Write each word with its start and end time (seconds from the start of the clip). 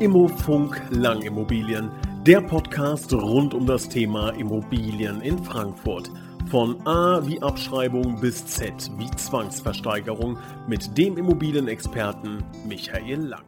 Immofunk 0.00 0.80
Langimmobilien, 0.92 1.90
der 2.24 2.40
Podcast 2.40 3.12
rund 3.12 3.52
um 3.52 3.66
das 3.66 3.86
Thema 3.86 4.30
Immobilien 4.30 5.20
in 5.20 5.36
Frankfurt. 5.44 6.10
Von 6.50 6.80
A 6.86 7.20
wie 7.26 7.42
Abschreibung 7.42 8.18
bis 8.18 8.46
Z 8.46 8.90
wie 8.96 9.10
Zwangsversteigerung 9.10 10.38
mit 10.66 10.96
dem 10.96 11.18
Immobilienexperten 11.18 12.42
Michael 12.66 13.26
Lang. 13.26 13.44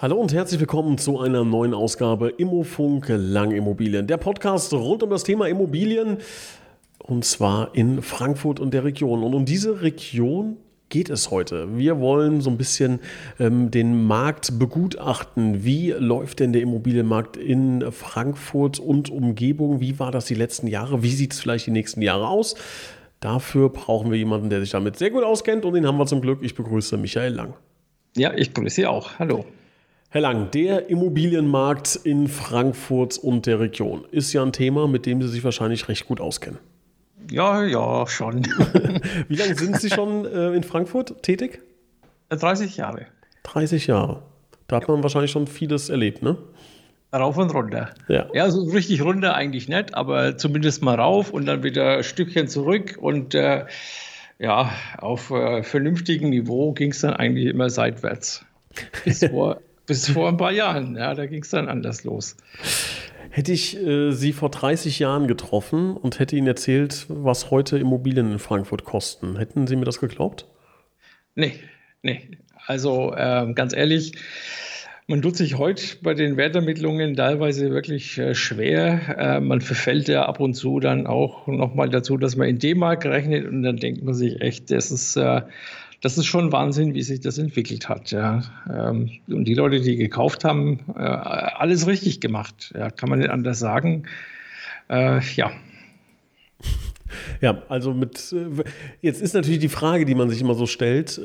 Hallo 0.00 0.16
und 0.16 0.34
herzlich 0.34 0.58
willkommen 0.58 0.98
zu 0.98 1.20
einer 1.20 1.44
neuen 1.44 1.74
Ausgabe 1.74 2.30
Immofunk 2.30 3.06
Langimmobilien, 3.08 4.08
der 4.08 4.16
Podcast 4.16 4.72
rund 4.72 5.04
um 5.04 5.10
das 5.10 5.22
Thema 5.22 5.46
Immobilien 5.46 6.18
und 6.98 7.24
zwar 7.24 7.72
in 7.76 8.02
Frankfurt 8.02 8.58
und 8.58 8.74
der 8.74 8.82
Region. 8.82 9.22
Und 9.22 9.32
um 9.32 9.44
diese 9.44 9.80
Region 9.80 10.56
geht 10.92 11.08
es 11.08 11.30
heute? 11.30 11.78
Wir 11.78 12.00
wollen 12.00 12.42
so 12.42 12.50
ein 12.50 12.58
bisschen 12.58 13.00
ähm, 13.40 13.70
den 13.70 14.04
Markt 14.04 14.58
begutachten. 14.58 15.64
Wie 15.64 15.90
läuft 15.90 16.40
denn 16.40 16.52
der 16.52 16.60
Immobilienmarkt 16.60 17.38
in 17.38 17.90
Frankfurt 17.90 18.78
und 18.78 19.08
Umgebung? 19.08 19.80
Wie 19.80 19.98
war 19.98 20.12
das 20.12 20.26
die 20.26 20.34
letzten 20.34 20.66
Jahre? 20.66 21.02
Wie 21.02 21.10
sieht 21.10 21.32
es 21.32 21.40
vielleicht 21.40 21.66
die 21.66 21.70
nächsten 21.70 22.02
Jahre 22.02 22.28
aus? 22.28 22.56
Dafür 23.20 23.70
brauchen 23.70 24.10
wir 24.10 24.18
jemanden, 24.18 24.50
der 24.50 24.60
sich 24.60 24.70
damit 24.70 24.98
sehr 24.98 25.10
gut 25.10 25.24
auskennt 25.24 25.64
und 25.64 25.72
den 25.72 25.86
haben 25.86 25.96
wir 25.96 26.04
zum 26.04 26.20
Glück. 26.20 26.40
Ich 26.42 26.54
begrüße 26.54 26.98
Michael 26.98 27.32
Lang. 27.32 27.54
Ja, 28.14 28.34
ich 28.34 28.52
grüße 28.52 28.76
Sie 28.76 28.86
auch. 28.86 29.18
Hallo. 29.18 29.46
Herr 30.10 30.20
Lang, 30.20 30.50
der 30.50 30.90
Immobilienmarkt 30.90 32.00
in 32.04 32.28
Frankfurt 32.28 33.16
und 33.16 33.46
der 33.46 33.60
Region 33.60 34.04
ist 34.10 34.34
ja 34.34 34.42
ein 34.42 34.52
Thema, 34.52 34.86
mit 34.86 35.06
dem 35.06 35.22
Sie 35.22 35.28
sich 35.28 35.42
wahrscheinlich 35.42 35.88
recht 35.88 36.06
gut 36.06 36.20
auskennen. 36.20 36.58
Ja, 37.30 37.64
ja, 37.64 38.06
schon. 38.06 38.44
Wie 39.28 39.36
lange 39.36 39.54
sind 39.54 39.80
Sie 39.80 39.90
schon 39.90 40.26
äh, 40.26 40.54
in 40.54 40.62
Frankfurt 40.62 41.22
tätig? 41.22 41.60
30 42.30 42.76
Jahre. 42.76 43.06
30 43.44 43.86
Jahre. 43.86 44.22
Da 44.68 44.76
hat 44.76 44.88
man 44.88 45.02
wahrscheinlich 45.02 45.30
schon 45.30 45.46
vieles 45.46 45.88
erlebt, 45.88 46.22
ne? 46.22 46.36
Rauf 47.14 47.36
und 47.36 47.52
runter. 47.52 47.90
Ja. 48.08 48.26
ja, 48.32 48.50
so 48.50 48.62
richtig 48.70 49.02
runter 49.02 49.34
eigentlich 49.34 49.68
nicht, 49.68 49.94
aber 49.94 50.38
zumindest 50.38 50.82
mal 50.82 50.94
rauf 50.94 51.30
und 51.30 51.44
dann 51.44 51.62
wieder 51.62 51.98
ein 51.98 52.04
Stückchen 52.04 52.48
zurück 52.48 52.96
und 52.98 53.34
äh, 53.34 53.66
ja, 54.38 54.72
auf 54.96 55.30
äh, 55.30 55.62
vernünftigem 55.62 56.30
Niveau 56.30 56.72
ging 56.72 56.90
es 56.90 57.00
dann 57.00 57.12
eigentlich 57.12 57.46
immer 57.46 57.68
seitwärts. 57.68 58.46
Bis 59.04 59.24
vor, 59.30 59.60
bis 59.86 60.08
vor 60.08 60.28
ein 60.28 60.38
paar 60.38 60.52
Jahren, 60.52 60.96
ja, 60.96 61.14
da 61.14 61.26
ging 61.26 61.42
es 61.42 61.50
dann 61.50 61.68
anders 61.68 62.02
los. 62.04 62.36
Hätte 63.34 63.52
ich 63.52 63.78
äh, 63.78 64.12
Sie 64.12 64.34
vor 64.34 64.50
30 64.50 64.98
Jahren 64.98 65.26
getroffen 65.26 65.96
und 65.96 66.18
hätte 66.18 66.36
Ihnen 66.36 66.46
erzählt, 66.46 67.06
was 67.08 67.50
heute 67.50 67.78
Immobilien 67.78 68.30
in 68.30 68.38
Frankfurt 68.38 68.84
kosten, 68.84 69.38
hätten 69.38 69.66
Sie 69.66 69.74
mir 69.74 69.86
das 69.86 70.00
geglaubt? 70.00 70.46
Nee, 71.34 71.54
nee. 72.02 72.28
Also 72.66 73.14
äh, 73.14 73.50
ganz 73.54 73.72
ehrlich, 73.74 74.12
man 75.06 75.22
tut 75.22 75.36
sich 75.36 75.56
heute 75.56 75.82
bei 76.02 76.12
den 76.12 76.36
Wertermittlungen 76.36 77.16
teilweise 77.16 77.70
wirklich 77.70 78.18
äh, 78.18 78.34
schwer. 78.34 79.16
Äh, 79.18 79.40
man 79.40 79.62
verfällt 79.62 80.08
ja 80.08 80.26
ab 80.26 80.38
und 80.38 80.52
zu 80.52 80.78
dann 80.78 81.06
auch 81.06 81.46
nochmal 81.46 81.88
dazu, 81.88 82.18
dass 82.18 82.36
man 82.36 82.48
in 82.48 82.58
D-Mark 82.58 83.06
rechnet 83.06 83.46
und 83.48 83.62
dann 83.62 83.78
denkt 83.78 84.04
man 84.04 84.12
sich 84.12 84.42
echt, 84.42 84.70
das 84.70 84.90
ist 84.90 85.16
äh, 85.16 85.40
das 86.02 86.18
ist 86.18 86.26
schon 86.26 86.50
Wahnsinn, 86.50 86.94
wie 86.94 87.02
sich 87.02 87.20
das 87.20 87.38
entwickelt 87.38 87.88
hat. 87.88 88.10
Ja. 88.10 88.42
Ähm, 88.68 89.10
und 89.28 89.44
die 89.44 89.54
Leute, 89.54 89.80
die 89.80 89.96
gekauft 89.96 90.44
haben, 90.44 90.80
äh, 90.96 91.00
alles 91.00 91.86
richtig 91.86 92.20
gemacht. 92.20 92.74
Ja, 92.76 92.90
kann 92.90 93.08
man 93.08 93.20
nicht 93.20 93.30
anders 93.30 93.60
sagen. 93.60 94.02
Äh, 94.90 95.20
ja. 95.36 95.52
Ja, 97.40 97.62
also 97.68 97.92
mit 97.92 98.32
äh, 98.32 98.64
jetzt 99.00 99.20
ist 99.22 99.34
natürlich 99.34 99.60
die 99.60 99.68
Frage, 99.68 100.04
die 100.04 100.14
man 100.14 100.28
sich 100.28 100.40
immer 100.40 100.54
so 100.54 100.66
stellt, 100.66 101.18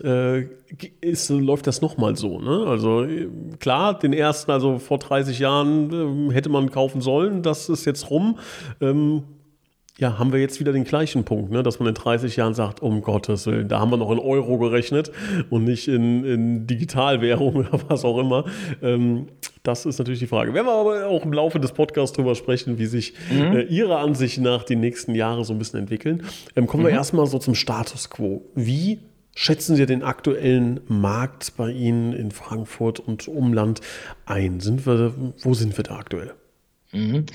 ist, 1.01 1.29
läuft 1.29 1.65
das 1.65 1.81
nochmal 1.81 2.15
so? 2.15 2.39
Ne? 2.39 2.65
Also 2.67 3.07
klar, 3.59 3.97
den 3.97 4.13
ersten, 4.13 4.51
also 4.51 4.79
vor 4.79 4.99
30 4.99 5.39
Jahren 5.39 6.29
hätte 6.31 6.49
man 6.49 6.69
kaufen 6.69 7.01
sollen, 7.01 7.41
das 7.41 7.69
ist 7.69 7.85
jetzt 7.85 8.11
rum. 8.11 8.37
Ähm, 8.81 9.23
ja, 9.99 10.19
haben 10.19 10.31
wir 10.31 10.39
jetzt 10.39 10.59
wieder 10.59 10.71
den 10.71 10.83
gleichen 10.83 11.23
Punkt, 11.23 11.51
ne? 11.51 11.63
dass 11.63 11.79
man 11.79 11.89
in 11.89 11.95
30 11.95 12.35
Jahren 12.35 12.53
sagt, 12.53 12.81
um 12.81 13.01
Gottes 13.01 13.47
Willen, 13.47 13.67
da 13.67 13.79
haben 13.79 13.89
wir 13.89 13.97
noch 13.97 14.11
in 14.11 14.19
Euro 14.19 14.59
gerechnet 14.59 15.11
und 15.49 15.63
nicht 15.63 15.87
in, 15.87 16.23
in 16.23 16.67
Digitalwährung 16.67 17.55
oder 17.57 17.79
was 17.87 18.05
auch 18.05 18.19
immer. 18.19 18.45
Ähm, 18.81 19.27
das 19.63 19.85
ist 19.85 19.97
natürlich 19.97 20.19
die 20.19 20.27
Frage. 20.27 20.53
Werden 20.53 20.67
wir 20.67 20.73
aber 20.73 21.07
auch 21.07 21.25
im 21.25 21.33
Laufe 21.33 21.59
des 21.59 21.71
Podcasts 21.71 22.15
drüber 22.15 22.35
sprechen, 22.35 22.77
wie 22.77 22.85
sich 22.85 23.13
mhm. 23.31 23.57
äh, 23.57 23.61
Ihrer 23.63 23.99
Ansicht 23.99 24.39
nach 24.39 24.63
die 24.63 24.75
nächsten 24.75 25.15
Jahre 25.15 25.43
so 25.43 25.53
ein 25.53 25.59
bisschen 25.59 25.79
entwickeln. 25.79 26.23
Ähm, 26.55 26.67
kommen 26.67 26.83
mhm. 26.83 26.87
wir 26.87 26.93
erstmal 26.93 27.25
so 27.25 27.39
zum 27.39 27.55
Status 27.55 28.09
quo. 28.11 28.43
Wie 28.53 28.99
schätzen 29.35 29.75
Sie 29.75 29.85
den 29.87 30.03
aktuellen 30.03 30.79
Markt 30.87 31.57
bei 31.57 31.71
Ihnen 31.71 32.13
in 32.13 32.31
Frankfurt 32.31 32.99
und 32.99 33.27
Umland 33.27 33.81
ein? 34.25 34.59
Sind 34.59 34.85
wir, 34.85 35.13
wo 35.39 35.55
sind 35.55 35.75
wir 35.75 35.83
da 35.83 35.97
aktuell? 35.97 36.33
Mhm. 36.97 37.25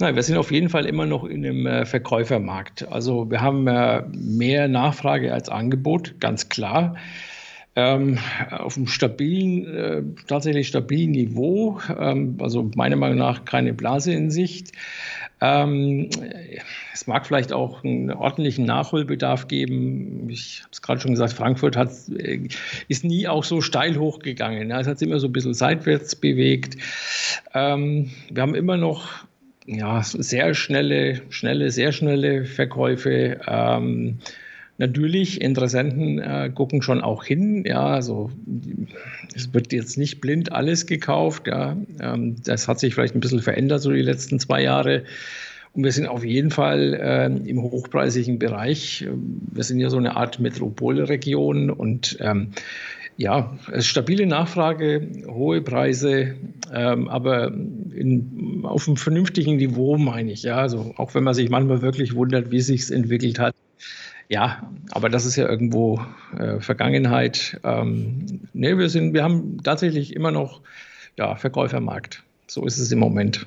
Nein, 0.00 0.14
wir 0.16 0.22
sind 0.22 0.36
auf 0.36 0.50
jeden 0.50 0.68
Fall 0.68 0.86
immer 0.86 1.06
noch 1.06 1.24
in 1.24 1.44
einem 1.44 1.66
äh, 1.66 1.86
Verkäufermarkt. 1.86 2.90
Also 2.90 3.30
wir 3.30 3.40
haben 3.40 3.66
äh, 3.66 4.02
mehr 4.12 4.68
Nachfrage 4.68 5.32
als 5.32 5.48
Angebot, 5.48 6.18
ganz 6.20 6.48
klar. 6.48 6.96
Ähm, 7.74 8.18
auf 8.50 8.76
einem 8.76 8.86
stabilen, 8.86 9.64
äh, 9.66 10.02
tatsächlich 10.26 10.68
stabilen 10.68 11.12
Niveau, 11.12 11.80
ähm, 11.98 12.36
also 12.40 12.70
meiner 12.74 12.96
Meinung 12.96 13.16
nach 13.16 13.46
keine 13.46 13.72
Blase 13.72 14.12
in 14.12 14.30
Sicht. 14.30 14.72
Ähm, 15.42 16.08
es 16.94 17.08
mag 17.08 17.26
vielleicht 17.26 17.52
auch 17.52 17.82
einen 17.82 18.12
ordentlichen 18.12 18.64
Nachholbedarf 18.64 19.48
geben. 19.48 20.30
Ich 20.30 20.60
habe 20.60 20.70
es 20.70 20.82
gerade 20.82 21.00
schon 21.00 21.10
gesagt, 21.10 21.32
Frankfurt 21.32 21.76
hat, 21.76 21.90
äh, 22.16 22.46
ist 22.86 23.02
nie 23.02 23.26
auch 23.26 23.42
so 23.42 23.60
steil 23.60 23.96
hochgegangen. 23.96 24.70
Ja, 24.70 24.78
es 24.78 24.86
hat 24.86 25.00
sich 25.00 25.08
immer 25.08 25.18
so 25.18 25.26
ein 25.26 25.32
bisschen 25.32 25.52
seitwärts 25.52 26.14
bewegt. 26.14 26.76
Ähm, 27.54 28.12
wir 28.30 28.40
haben 28.40 28.54
immer 28.54 28.76
noch 28.76 29.08
ja, 29.66 30.00
sehr 30.04 30.54
schnelle, 30.54 31.22
schnelle, 31.30 31.72
sehr 31.72 31.90
schnelle 31.90 32.44
Verkäufe. 32.44 33.40
Ähm, 33.44 34.18
natürlich, 34.78 35.40
Interessenten 35.40 36.18
äh, 36.18 36.50
gucken 36.54 36.82
schon 36.82 37.00
auch 37.00 37.24
hin. 37.24 37.64
Ja, 37.66 37.86
also 37.86 38.30
es 39.34 39.52
wird 39.54 39.72
jetzt 39.72 39.98
nicht 39.98 40.20
blind 40.20 40.52
alles 40.52 40.86
gekauft. 40.86 41.46
Ja, 41.46 41.76
ähm, 42.00 42.36
das 42.44 42.68
hat 42.68 42.80
sich 42.80 42.94
vielleicht 42.94 43.14
ein 43.14 43.20
bisschen 43.20 43.42
verändert 43.42 43.82
so 43.82 43.90
die 43.90 44.02
letzten 44.02 44.38
zwei 44.38 44.62
Jahre. 44.62 45.04
Und 45.74 45.84
wir 45.84 45.92
sind 45.92 46.06
auf 46.06 46.24
jeden 46.24 46.50
Fall 46.50 46.94
äh, 46.94 47.48
im 47.48 47.62
hochpreisigen 47.62 48.38
Bereich. 48.38 49.06
Wir 49.52 49.64
sind 49.64 49.80
ja 49.80 49.88
so 49.88 49.96
eine 49.96 50.16
Art 50.16 50.38
Metropolregion 50.38 51.70
und 51.70 52.18
ähm, 52.20 52.48
ja, 53.16 53.56
stabile 53.78 54.26
Nachfrage, 54.26 55.06
hohe 55.28 55.60
Preise, 55.62 56.34
ähm, 56.74 57.08
aber 57.08 57.48
in, 57.48 58.62
auf 58.64 58.88
einem 58.88 58.96
vernünftigen 58.96 59.56
Niveau, 59.56 59.96
meine 59.96 60.32
ich. 60.32 60.42
Ja, 60.42 60.56
also 60.56 60.92
auch 60.96 61.14
wenn 61.14 61.24
man 61.24 61.34
sich 61.34 61.48
manchmal 61.50 61.82
wirklich 61.82 62.14
wundert, 62.14 62.50
wie 62.50 62.60
sich 62.60 62.90
entwickelt 62.90 63.38
hat. 63.38 63.54
Ja, 64.28 64.62
aber 64.90 65.08
das 65.08 65.24
ist 65.24 65.36
ja 65.36 65.48
irgendwo 65.48 66.00
äh, 66.38 66.60
Vergangenheit. 66.60 67.60
Ähm, 67.64 68.40
nee, 68.52 68.76
wir, 68.76 68.88
sind, 68.88 69.14
wir 69.14 69.24
haben 69.24 69.58
tatsächlich 69.62 70.14
immer 70.16 70.30
noch 70.30 70.60
ja, 71.16 71.36
Verkäufermarkt. 71.36 72.22
So 72.46 72.64
ist 72.66 72.78
es 72.78 72.90
im 72.92 72.98
Moment. 72.98 73.46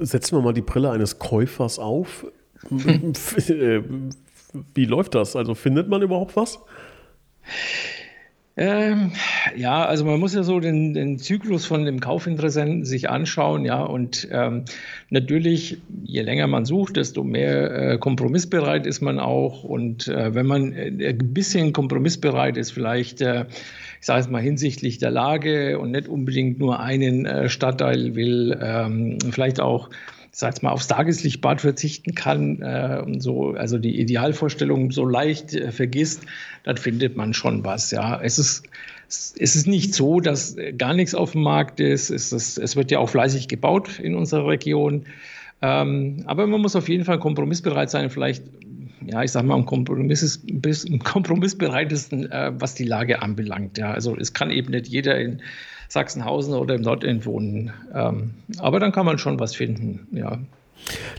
Setzen 0.00 0.36
wir 0.36 0.42
mal 0.42 0.52
die 0.52 0.62
Brille 0.62 0.90
eines 0.90 1.18
Käufers 1.18 1.78
auf. 1.78 2.26
Wie 4.74 4.84
läuft 4.84 5.14
das? 5.14 5.34
Also 5.36 5.54
findet 5.54 5.88
man 5.88 6.02
überhaupt 6.02 6.36
was? 6.36 6.58
Ähm, 8.54 9.12
ja, 9.56 9.86
also 9.86 10.04
man 10.04 10.20
muss 10.20 10.34
ja 10.34 10.42
so 10.42 10.60
den, 10.60 10.92
den, 10.92 11.18
Zyklus 11.18 11.64
von 11.64 11.86
dem 11.86 12.00
Kaufinteressenten 12.00 12.84
sich 12.84 13.08
anschauen, 13.08 13.64
ja, 13.64 13.82
und 13.82 14.28
ähm, 14.30 14.64
natürlich, 15.08 15.78
je 16.04 16.20
länger 16.20 16.46
man 16.48 16.66
sucht, 16.66 16.96
desto 16.96 17.24
mehr 17.24 17.92
äh, 17.92 17.98
kompromissbereit 17.98 18.86
ist 18.86 19.00
man 19.00 19.18
auch. 19.18 19.64
Und 19.64 20.06
äh, 20.08 20.34
wenn 20.34 20.46
man 20.46 20.72
äh, 20.72 21.08
ein 21.08 21.32
bisschen 21.32 21.72
kompromissbereit 21.72 22.58
ist, 22.58 22.72
vielleicht, 22.72 23.22
äh, 23.22 23.46
ich 24.00 24.06
sage 24.06 24.20
es 24.20 24.28
mal 24.28 24.42
hinsichtlich 24.42 24.98
der 24.98 25.12
Lage 25.12 25.78
und 25.78 25.92
nicht 25.92 26.08
unbedingt 26.08 26.58
nur 26.58 26.78
einen 26.80 27.24
äh, 27.24 27.48
Stadtteil 27.48 28.14
will, 28.14 28.58
ähm, 28.60 29.18
vielleicht 29.30 29.60
auch 29.60 29.88
sag 30.32 30.62
mal, 30.62 30.70
aufs 30.70 30.88
Tageslichtbad 30.88 31.60
verzichten 31.60 32.14
kann 32.14 32.62
äh, 32.62 33.02
und 33.04 33.20
so, 33.20 33.50
also 33.50 33.78
die 33.78 34.00
Idealvorstellung 34.00 34.90
so 34.90 35.04
leicht 35.04 35.54
äh, 35.54 35.70
vergisst, 35.70 36.22
dann 36.64 36.78
findet 36.78 37.16
man 37.16 37.34
schon 37.34 37.64
was. 37.64 37.90
Ja, 37.90 38.20
es 38.20 38.38
ist 38.38 38.64
es 39.12 39.56
ist 39.56 39.66
nicht 39.66 39.94
so, 39.94 40.20
dass 40.20 40.56
gar 40.78 40.94
nichts 40.94 41.14
auf 41.14 41.32
dem 41.32 41.42
Markt 41.42 41.80
ist. 41.80 42.08
Es, 42.08 42.32
ist, 42.32 42.56
es 42.56 42.76
wird 42.76 42.90
ja 42.90 42.98
auch 42.98 43.10
fleißig 43.10 43.46
gebaut 43.46 43.98
in 43.98 44.14
unserer 44.14 44.46
Region. 44.46 45.04
Ähm, 45.60 46.22
aber 46.26 46.46
man 46.46 46.62
muss 46.62 46.76
auf 46.76 46.88
jeden 46.88 47.04
Fall 47.04 47.18
kompromissbereit 47.18 47.90
sein, 47.90 48.08
vielleicht, 48.08 48.42
ja, 49.04 49.22
ich 49.22 49.30
sag 49.30 49.44
mal, 49.44 49.54
am, 49.54 49.66
Kompromiss, 49.66 50.42
bis, 50.44 50.86
am 50.86 50.98
kompromissbereitesten, 51.00 52.32
äh, 52.32 52.52
was 52.58 52.74
die 52.74 52.84
Lage 52.84 53.20
anbelangt. 53.20 53.76
Ja, 53.76 53.92
also 53.92 54.16
es 54.16 54.32
kann 54.32 54.50
eben 54.50 54.70
nicht 54.70 54.88
jeder 54.88 55.20
in 55.20 55.42
Sachsenhausen 55.92 56.54
oder 56.54 56.74
im 56.74 56.80
Nordend 56.80 57.26
wohnen. 57.26 57.70
Ähm, 57.94 58.30
aber 58.58 58.80
dann 58.80 58.92
kann 58.92 59.04
man 59.04 59.18
schon 59.18 59.38
was 59.38 59.54
finden, 59.54 60.08
ja. 60.10 60.38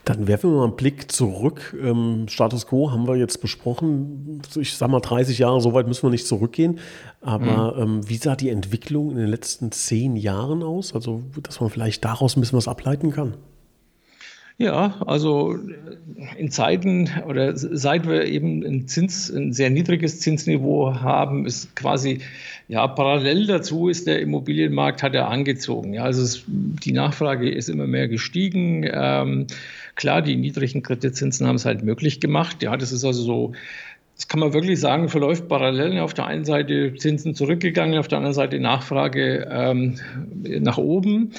Dann 0.03 0.27
werfen 0.27 0.51
wir 0.51 0.57
mal 0.57 0.63
einen 0.65 0.75
Blick 0.75 1.11
zurück. 1.11 1.77
Ähm, 1.79 2.25
Status 2.27 2.65
quo 2.65 2.91
haben 2.91 3.07
wir 3.07 3.15
jetzt 3.15 3.39
besprochen. 3.39 4.41
Ich 4.55 4.75
sage 4.75 4.91
mal 4.91 4.99
30 4.99 5.37
Jahre, 5.37 5.61
so 5.61 5.73
weit 5.73 5.87
müssen 5.87 6.03
wir 6.03 6.09
nicht 6.09 6.25
zurückgehen. 6.25 6.79
Aber 7.21 7.75
mhm. 7.75 7.81
ähm, 7.81 8.09
wie 8.09 8.17
sah 8.17 8.35
die 8.35 8.49
Entwicklung 8.49 9.11
in 9.11 9.17
den 9.17 9.27
letzten 9.27 9.71
zehn 9.71 10.15
Jahren 10.15 10.63
aus? 10.63 10.95
Also, 10.95 11.21
dass 11.41 11.61
man 11.61 11.69
vielleicht 11.69 12.03
daraus 12.03 12.35
ein 12.35 12.41
bisschen 12.41 12.57
was 12.57 12.67
ableiten 12.67 13.11
kann. 13.11 13.35
Ja, 14.57 15.01
also 15.07 15.57
in 16.37 16.51
Zeiten 16.51 17.09
oder 17.27 17.57
seit 17.57 18.07
wir 18.07 18.25
eben 18.25 18.63
ein, 18.63 18.87
Zins, 18.87 19.29
ein 19.29 19.51
sehr 19.51 19.69
niedriges 19.69 20.19
Zinsniveau 20.19 20.93
haben, 21.01 21.45
ist 21.45 21.75
quasi 21.75 22.19
ja 22.67 22.87
parallel 22.87 23.47
dazu 23.47 23.89
ist 23.89 24.07
der 24.07 24.21
Immobilienmarkt 24.21 25.03
hat 25.03 25.15
er 25.15 25.27
angezogen. 25.27 25.93
Ja, 25.93 26.03
also 26.03 26.21
es, 26.21 26.43
die 26.47 26.91
Nachfrage 26.91 27.49
ist 27.49 27.67
immer 27.67 27.87
mehr 27.87 28.07
gestiegen. 28.07 28.87
Ähm, 28.89 29.47
klar, 29.95 30.21
die 30.21 30.35
niedrigen 30.35 30.83
Kreditzinsen 30.83 31.47
haben 31.47 31.55
es 31.55 31.65
halt 31.65 31.83
möglich 31.83 32.19
gemacht. 32.19 32.61
Ja, 32.61 32.77
das 32.77 32.91
ist 32.91 33.03
also 33.03 33.23
so 33.23 33.53
das 34.15 34.27
kann 34.27 34.39
man 34.39 34.53
wirklich 34.53 34.79
sagen, 34.79 35.09
verläuft 35.09 35.47
parallel. 35.47 35.99
Auf 35.99 36.13
der 36.13 36.27
einen 36.27 36.45
Seite 36.45 36.93
Zinsen 36.95 37.33
zurückgegangen, 37.33 37.97
auf 37.97 38.07
der 38.07 38.19
anderen 38.19 38.35
Seite 38.35 38.59
Nachfrage 38.59 39.47
ähm, 39.51 39.95
nach 40.43 40.77
oben. 40.77 41.31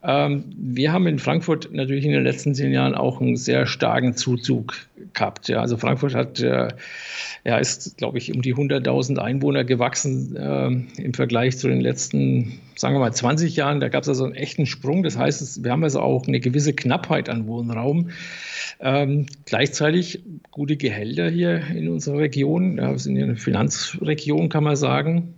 Ähm, 0.00 0.44
wir 0.56 0.92
haben 0.92 1.08
in 1.08 1.18
Frankfurt 1.18 1.70
natürlich 1.72 2.04
in 2.04 2.12
den 2.12 2.22
letzten 2.22 2.54
zehn 2.54 2.72
Jahren 2.72 2.94
auch 2.94 3.20
einen 3.20 3.36
sehr 3.36 3.66
starken 3.66 4.14
Zuzug 4.14 4.76
gehabt. 5.12 5.48
Ja. 5.48 5.60
Also 5.60 5.76
Frankfurt 5.76 6.14
hat, 6.14 6.38
äh, 6.40 6.68
ja, 7.44 7.58
ist, 7.58 7.96
glaube 7.96 8.18
ich, 8.18 8.32
um 8.32 8.40
die 8.40 8.54
100.000 8.54 9.18
Einwohner 9.18 9.64
gewachsen 9.64 10.36
äh, 10.36 11.02
im 11.02 11.14
Vergleich 11.14 11.58
zu 11.58 11.66
den 11.66 11.80
letzten, 11.80 12.60
sagen 12.76 12.94
wir 12.94 13.00
mal, 13.00 13.12
20 13.12 13.56
Jahren. 13.56 13.80
Da 13.80 13.88
gab 13.88 14.04
es 14.04 14.08
also 14.08 14.24
einen 14.24 14.34
echten 14.34 14.66
Sprung. 14.66 15.02
Das 15.02 15.18
heißt, 15.18 15.64
wir 15.64 15.72
haben 15.72 15.82
also 15.82 16.00
auch 16.00 16.28
eine 16.28 16.38
gewisse 16.38 16.74
Knappheit 16.74 17.28
an 17.28 17.48
Wohnraum. 17.48 18.10
Ähm, 18.80 19.26
gleichzeitig 19.46 20.22
gute 20.52 20.76
Gehälter 20.76 21.28
hier 21.28 21.60
in 21.74 21.88
unserer 21.88 22.18
Region. 22.18 22.78
Ja, 22.78 22.92
wir 22.92 22.98
sind 23.00 23.16
ja 23.16 23.24
eine 23.24 23.36
Finanzregion, 23.36 24.48
kann 24.48 24.62
man 24.62 24.76
sagen. 24.76 25.34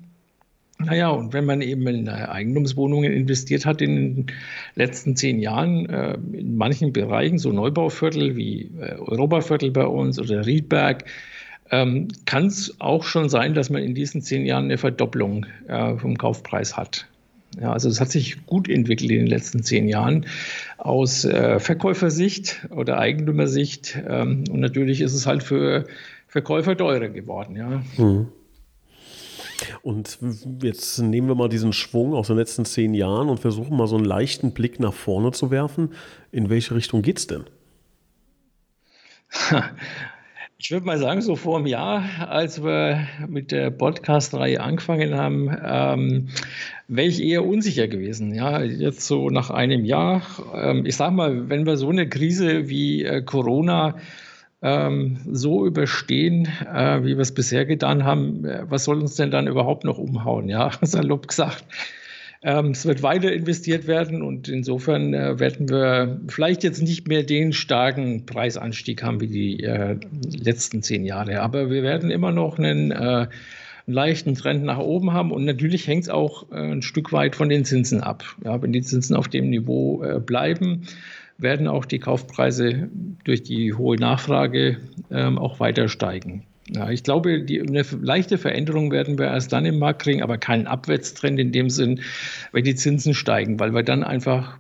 Naja, 0.84 1.10
und 1.10 1.32
wenn 1.32 1.44
man 1.44 1.60
eben 1.60 1.86
in 1.86 2.08
Eigentumswohnungen 2.08 3.12
investiert 3.12 3.66
hat 3.66 3.82
in 3.82 3.96
den 3.96 4.26
letzten 4.74 5.14
zehn 5.14 5.38
Jahren, 5.38 5.88
äh, 5.88 6.14
in 6.32 6.56
manchen 6.56 6.92
Bereichen, 6.92 7.38
so 7.38 7.52
Neubauviertel 7.52 8.36
wie 8.36 8.70
äh, 8.80 8.94
Europaviertel 8.94 9.70
bei 9.70 9.86
uns 9.86 10.18
oder 10.18 10.46
Riedberg, 10.46 11.04
ähm, 11.70 12.08
kann 12.24 12.46
es 12.46 12.76
auch 12.80 13.04
schon 13.04 13.28
sein, 13.28 13.54
dass 13.54 13.70
man 13.70 13.82
in 13.82 13.94
diesen 13.94 14.22
zehn 14.22 14.46
Jahren 14.46 14.64
eine 14.64 14.78
Verdopplung 14.78 15.46
äh, 15.68 15.96
vom 15.96 16.16
Kaufpreis 16.16 16.76
hat. 16.76 17.06
Ja, 17.60 17.72
also 17.72 17.88
es 17.88 18.00
hat 18.00 18.10
sich 18.10 18.46
gut 18.46 18.68
entwickelt 18.68 19.10
in 19.10 19.18
den 19.18 19.26
letzten 19.26 19.62
zehn 19.62 19.88
Jahren 19.88 20.26
aus 20.78 21.24
äh, 21.24 21.58
Verkäufersicht 21.58 22.66
oder 22.70 22.98
Eigentümersicht. 22.98 23.98
Ähm, 24.08 24.44
und 24.50 24.60
natürlich 24.60 25.00
ist 25.00 25.14
es 25.14 25.26
halt 25.26 25.42
für 25.42 25.86
Verkäufer 26.28 26.76
teurer 26.76 27.08
geworden. 27.08 27.56
Ja. 27.56 27.82
Mhm. 27.98 28.28
Und 29.82 30.18
jetzt 30.62 30.98
nehmen 30.98 31.28
wir 31.28 31.34
mal 31.34 31.48
diesen 31.48 31.72
Schwung 31.72 32.14
aus 32.14 32.28
den 32.28 32.36
letzten 32.36 32.64
zehn 32.64 32.94
Jahren 32.94 33.28
und 33.28 33.40
versuchen 33.40 33.76
mal 33.76 33.86
so 33.86 33.96
einen 33.96 34.04
leichten 34.04 34.52
Blick 34.52 34.80
nach 34.80 34.94
vorne 34.94 35.32
zu 35.32 35.50
werfen. 35.50 35.92
In 36.32 36.50
welche 36.50 36.74
Richtung 36.74 37.02
geht 37.02 37.18
es 37.18 37.26
denn? 37.26 37.44
Ich 40.62 40.70
würde 40.70 40.84
mal 40.84 40.98
sagen, 40.98 41.22
so 41.22 41.36
vor 41.36 41.56
einem 41.56 41.66
Jahr, 41.66 42.04
als 42.28 42.62
wir 42.62 43.08
mit 43.26 43.50
der 43.50 43.70
Podcast-Reihe 43.70 44.60
angefangen 44.60 45.14
haben, 45.14 45.48
ähm, 45.64 46.28
wäre 46.86 47.08
ich 47.08 47.22
eher 47.22 47.46
unsicher 47.46 47.88
gewesen. 47.88 48.34
Ja, 48.34 48.60
jetzt 48.62 49.06
so 49.06 49.30
nach 49.30 49.48
einem 49.48 49.86
Jahr. 49.86 50.20
Ähm, 50.54 50.84
ich 50.84 50.96
sage 50.96 51.14
mal, 51.14 51.48
wenn 51.48 51.64
wir 51.64 51.78
so 51.78 51.88
eine 51.88 52.10
Krise 52.10 52.68
wie 52.68 53.04
äh, 53.04 53.22
Corona 53.22 53.96
ähm, 54.62 55.18
so 55.30 55.66
überstehen, 55.66 56.48
äh, 56.72 57.02
wie 57.02 57.16
wir 57.16 57.20
es 57.20 57.32
bisher 57.32 57.64
getan 57.64 58.04
haben, 58.04 58.44
äh, 58.44 58.64
was 58.68 58.84
soll 58.84 59.00
uns 59.00 59.14
denn 59.14 59.30
dann 59.30 59.46
überhaupt 59.46 59.84
noch 59.84 59.98
umhauen? 59.98 60.48
Ja, 60.48 60.70
salopp 60.82 61.28
gesagt. 61.28 61.64
Ähm, 62.42 62.70
es 62.70 62.86
wird 62.86 63.02
weiter 63.02 63.32
investiert 63.32 63.86
werden 63.86 64.22
und 64.22 64.48
insofern 64.48 65.12
äh, 65.12 65.38
werden 65.38 65.68
wir 65.68 66.20
vielleicht 66.28 66.62
jetzt 66.62 66.82
nicht 66.82 67.06
mehr 67.06 67.22
den 67.22 67.52
starken 67.52 68.24
Preisanstieg 68.24 69.02
haben 69.02 69.20
wie 69.20 69.26
die 69.26 69.62
äh, 69.62 69.96
letzten 70.22 70.82
zehn 70.82 71.04
Jahre, 71.04 71.42
aber 71.42 71.70
wir 71.70 71.82
werden 71.82 72.10
immer 72.10 72.32
noch 72.32 72.58
einen, 72.58 72.92
äh, 72.92 72.94
einen 72.94 73.28
leichten 73.86 74.34
Trend 74.36 74.64
nach 74.64 74.78
oben 74.78 75.12
haben 75.12 75.32
und 75.32 75.44
natürlich 75.44 75.86
hängt 75.86 76.04
es 76.04 76.08
auch 76.08 76.50
äh, 76.50 76.56
ein 76.56 76.80
Stück 76.80 77.12
weit 77.12 77.36
von 77.36 77.50
den 77.50 77.66
Zinsen 77.66 78.02
ab. 78.02 78.24
Ja, 78.42 78.62
wenn 78.62 78.72
die 78.72 78.82
Zinsen 78.82 79.16
auf 79.16 79.28
dem 79.28 79.50
Niveau 79.50 79.98
bleiben, 80.24 80.86
werden 81.40 81.68
auch 81.68 81.84
die 81.84 81.98
Kaufpreise 81.98 82.88
durch 83.24 83.42
die 83.42 83.74
hohe 83.74 83.96
Nachfrage 83.96 84.78
ähm, 85.10 85.38
auch 85.38 85.60
weiter 85.60 85.88
steigen. 85.88 86.44
Ja, 86.72 86.90
ich 86.90 87.02
glaube, 87.02 87.42
die, 87.42 87.60
eine 87.60 87.84
leichte 88.00 88.38
Veränderung 88.38 88.92
werden 88.92 89.18
wir 89.18 89.26
erst 89.26 89.52
dann 89.52 89.66
im 89.66 89.78
Markt 89.78 90.02
kriegen, 90.02 90.22
aber 90.22 90.38
keinen 90.38 90.66
Abwärtstrend 90.66 91.40
in 91.40 91.50
dem 91.50 91.68
Sinn, 91.68 92.00
wenn 92.52 92.64
die 92.64 92.76
Zinsen 92.76 93.14
steigen, 93.14 93.58
weil 93.58 93.74
wir 93.74 93.82
dann 93.82 94.04
einfach 94.04 94.58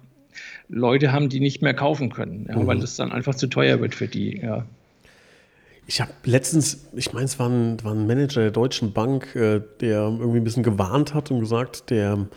Leute 0.68 1.12
haben, 1.12 1.28
die 1.28 1.40
nicht 1.40 1.62
mehr 1.62 1.74
kaufen 1.74 2.10
können, 2.10 2.46
ja, 2.48 2.58
mhm. 2.58 2.66
weil 2.66 2.78
es 2.78 2.96
dann 2.96 3.12
einfach 3.12 3.34
zu 3.34 3.46
teuer 3.46 3.80
wird 3.80 3.94
für 3.94 4.08
die. 4.08 4.38
Ja. 4.38 4.66
Ich 5.90 6.00
habe 6.00 6.12
letztens, 6.22 6.86
ich 6.94 7.12
meine, 7.12 7.24
es 7.24 7.40
war 7.40 7.48
ein, 7.48 7.82
war 7.82 7.90
ein, 7.90 8.06
Manager 8.06 8.42
der 8.42 8.52
Deutschen 8.52 8.92
Bank, 8.92 9.34
äh, 9.34 9.60
der 9.80 10.02
irgendwie 10.02 10.36
ein 10.36 10.44
bisschen 10.44 10.62
gewarnt 10.62 11.14
hat 11.14 11.32
und 11.32 11.40
gesagt, 11.40 11.90
der 11.90 12.28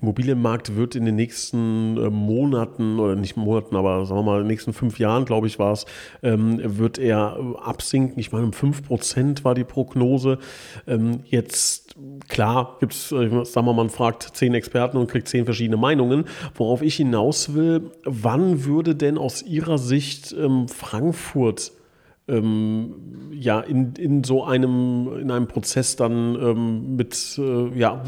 Immobilienmarkt 0.00 0.76
wird 0.76 0.94
in 0.94 1.06
den 1.06 1.16
nächsten 1.16 1.96
äh, 1.96 2.08
Monaten 2.08 3.00
oder 3.00 3.16
nicht 3.16 3.36
Monaten, 3.36 3.74
aber 3.74 4.06
sagen 4.06 4.20
wir 4.20 4.22
mal, 4.22 4.36
in 4.36 4.44
den 4.44 4.46
nächsten 4.46 4.72
fünf 4.72 5.00
Jahren, 5.00 5.24
glaube 5.24 5.48
ich, 5.48 5.58
war 5.58 5.72
es, 5.72 5.86
ähm, 6.22 6.60
wird 6.78 6.98
er 6.98 7.36
absinken. 7.60 8.20
Ich 8.20 8.30
meine, 8.30 8.44
um 8.44 8.52
fünf 8.52 8.84
Prozent 8.84 9.44
war 9.44 9.56
die 9.56 9.64
Prognose. 9.64 10.38
Ähm, 10.86 11.24
jetzt, 11.24 11.96
klar, 12.28 12.76
gibt 12.78 12.92
es, 12.92 13.10
äh, 13.10 13.28
sagen 13.28 13.54
wir 13.54 13.62
mal, 13.62 13.74
man 13.74 13.90
fragt 13.90 14.36
zehn 14.36 14.54
Experten 14.54 14.96
und 14.96 15.10
kriegt 15.10 15.26
zehn 15.26 15.46
verschiedene 15.46 15.78
Meinungen. 15.78 16.26
Worauf 16.54 16.80
ich 16.80 16.94
hinaus 16.94 17.54
will, 17.54 17.90
wann 18.04 18.64
würde 18.66 18.94
denn 18.94 19.18
aus 19.18 19.42
Ihrer 19.42 19.78
Sicht 19.78 20.32
ähm, 20.38 20.68
Frankfurt 20.68 21.72
ähm, 22.30 22.94
ja, 23.32 23.60
in, 23.60 23.94
in 23.94 24.24
so 24.24 24.44
einem, 24.44 25.08
in 25.18 25.30
einem 25.30 25.46
Prozess 25.46 25.96
dann 25.96 26.34
ähm, 26.34 26.96
mit, 26.96 27.38
äh, 27.38 27.78
ja, 27.78 28.02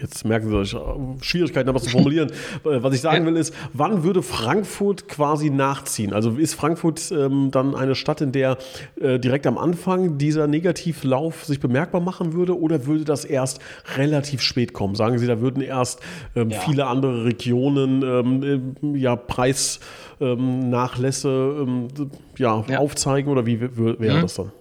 jetzt 0.00 0.24
merken 0.24 0.48
Sie, 0.48 0.62
ich 0.62 0.76
Schwierigkeiten, 1.20 1.72
was 1.74 1.84
zu 1.84 1.90
formulieren. 1.90 2.30
Äh, 2.64 2.82
was 2.82 2.94
ich 2.94 3.00
sagen 3.00 3.26
will, 3.26 3.36
ist, 3.36 3.54
wann 3.72 4.04
würde 4.04 4.22
Frankfurt 4.22 5.08
quasi 5.08 5.50
nachziehen? 5.50 6.12
Also 6.12 6.32
ist 6.32 6.54
Frankfurt 6.54 7.12
ähm, 7.12 7.50
dann 7.50 7.74
eine 7.74 7.94
Stadt, 7.94 8.20
in 8.20 8.32
der 8.32 8.58
äh, 9.00 9.18
direkt 9.18 9.46
am 9.46 9.56
Anfang 9.58 10.18
dieser 10.18 10.46
Negativlauf 10.46 11.44
sich 11.44 11.60
bemerkbar 11.60 12.00
machen 12.00 12.32
würde 12.32 12.58
oder 12.58 12.86
würde 12.86 13.04
das 13.04 13.24
erst 13.24 13.60
relativ 13.96 14.42
spät 14.42 14.72
kommen? 14.72 14.94
Sagen 14.94 15.18
Sie, 15.18 15.26
da 15.26 15.40
würden 15.40 15.62
erst 15.62 16.00
ähm, 16.36 16.50
ja. 16.50 16.60
viele 16.60 16.86
andere 16.86 17.24
Regionen 17.24 18.02
ähm, 18.02 18.42
äh, 18.42 18.60
ja, 18.98 19.16
Preisnachlässe 19.16 21.56
ähm, 21.60 21.88
ja, 22.36 22.64
ja, 22.68 22.78
aufzeigen 22.78 23.30
oder 23.30 23.46
wie 23.46 23.60
wäre 23.60 24.18
mhm. 24.18 24.22
das 24.22 24.34
dann? 24.34 24.52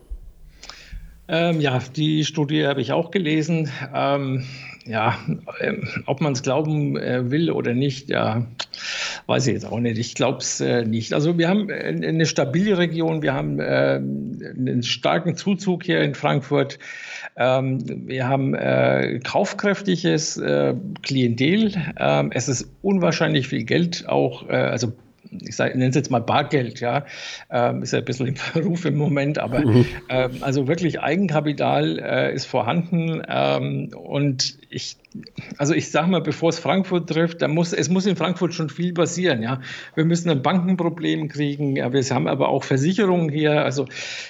Ähm, 1.30 1.60
ja, 1.60 1.82
die 1.96 2.24
Studie 2.24 2.66
habe 2.66 2.82
ich 2.82 2.94
auch 2.94 3.12
gelesen. 3.12 3.70
Ähm, 3.94 4.46
ja, 4.88 5.18
ähm, 5.62 5.88
ob 6.06 6.22
man 6.22 6.34
es 6.34 6.44
glauben 6.44 6.98
äh, 6.98 7.30
will 7.30 7.52
oder 7.52 7.74
nicht, 7.74 8.10
ja, 8.10 8.46
weiß 9.26 9.48
ich 9.48 9.54
jetzt 9.54 9.66
auch 9.66 9.80
nicht. 9.80 9.98
Ich 9.98 10.16
glaube 10.16 10.40
es 10.40 10.62
äh, 10.62 10.86
nicht. 10.86 11.14
Also 11.14 11.38
wir 11.38 11.50
haben 11.50 11.70
äh, 11.70 11.74
eine 11.74 12.26
stabile 12.26 12.78
Region, 12.78 13.22
wir 13.22 13.34
haben 13.34 13.60
äh, 13.60 14.00
einen 14.00 14.84
starken 14.84 15.36
Zuzug 15.36 15.84
hier 15.84 16.02
in 16.02 16.16
Frankfurt. 16.16 16.80
Ähm, 17.36 18.08
wir 18.08 18.28
haben 18.28 18.56
kaufkräftiges 19.24 20.42
Klientel. 21.04 21.72
Ähm, 22.00 22.32
es 22.34 22.48
ist 22.48 22.70
unwahrscheinlich 22.82 23.48
viel 23.48 23.64
Geld 23.64 24.08
auch, 24.08 24.48
also 24.48 24.94
ich 25.32 25.58
nenne 25.58 25.88
es 25.88 25.96
jetzt 25.96 26.12
mal 26.12 26.20
Bargeld, 26.20 26.80
ja, 26.80 27.06
ähm, 27.50 27.84
ist 27.84 27.94
ja 27.94 28.00
ein 28.00 28.06
bisschen 28.06 28.28
im 28.28 28.36
Verruf 28.36 28.86
im 28.86 28.96
Moment, 28.96 29.40
aber 29.40 29.60
mhm. 29.60 29.86
ähm, 30.10 30.32
also 30.42 30.68
wirklich 30.68 31.00
Eigenkapital 31.00 32.00
äh, 32.00 32.34
ist 32.34 32.46
vorhanden 32.46 33.22
ähm, 33.28 33.92
und 33.96 34.57
ich, 34.70 34.98
also 35.58 35.74
ich 35.74 35.92
sage 35.92 36.10
mal, 36.10 36.22
bevor 36.22 36.50
es 36.50 36.60
Frankfurt 36.60 37.10
trifft, 37.10 37.42
da 37.42 37.48
muss, 37.48 37.74
es 37.74 37.90
muss 37.90 38.06
in 38.06 38.16
Frankfurt 38.16 38.54
schon 38.54 38.70
viel 38.70 38.94
passieren, 38.94 39.42
ja. 39.42 39.62
Wir 39.96 40.06
müssen 40.06 40.30
ein 40.30 40.42
Bankenproblem 40.42 41.30
kriegen, 41.30 41.76
ja, 41.76 41.92
wir 41.94 42.04
haben 42.04 42.28
aber 42.28 42.50
auch 42.50 42.64
Versicherungen 42.64 43.30
hier, 43.30 43.64
also 43.64 43.86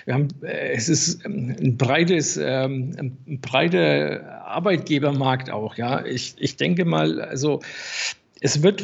wir 0.06 0.14
haben, 0.14 0.28
äh, 0.42 0.74
es 0.74 0.90
ist 0.90 1.26
ein 1.26 1.78
breites, 1.78 2.38
ähm, 2.38 2.92
ein 2.98 3.40
breiter 3.42 4.46
Arbeitgebermarkt 4.46 5.50
auch, 5.50 5.76
ja. 5.76 6.06
Ich, 6.06 6.36
ich 6.38 6.58
denke 6.58 6.86
mal, 6.86 7.22
also 7.22 7.62
es 8.40 8.62
wird 8.62 8.84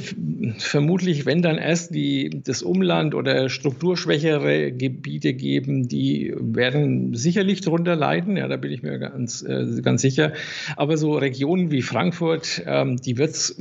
vermutlich, 0.57 1.25
wenn 1.25 1.41
dann 1.41 1.57
erst 1.57 1.93
die, 1.93 2.41
das 2.43 2.63
Umland 2.63 3.13
oder 3.13 3.49
strukturschwächere 3.49 4.71
Gebiete 4.71 5.33
geben, 5.33 5.87
die 5.87 6.33
werden 6.39 7.13
sicherlich 7.13 7.61
darunter 7.61 7.95
leiden, 7.95 8.35
ja, 8.35 8.47
da 8.47 8.57
bin 8.57 8.71
ich 8.71 8.81
mir 8.81 8.97
ganz, 8.97 9.43
äh, 9.43 9.81
ganz 9.81 10.01
sicher. 10.01 10.33
Aber 10.75 10.97
so 10.97 11.15
Regionen 11.15 11.69
wie 11.69 11.83
Frankfurt, 11.83 12.63
ähm, 12.65 12.97
die 12.97 13.17
wird 13.17 13.31
es, 13.31 13.55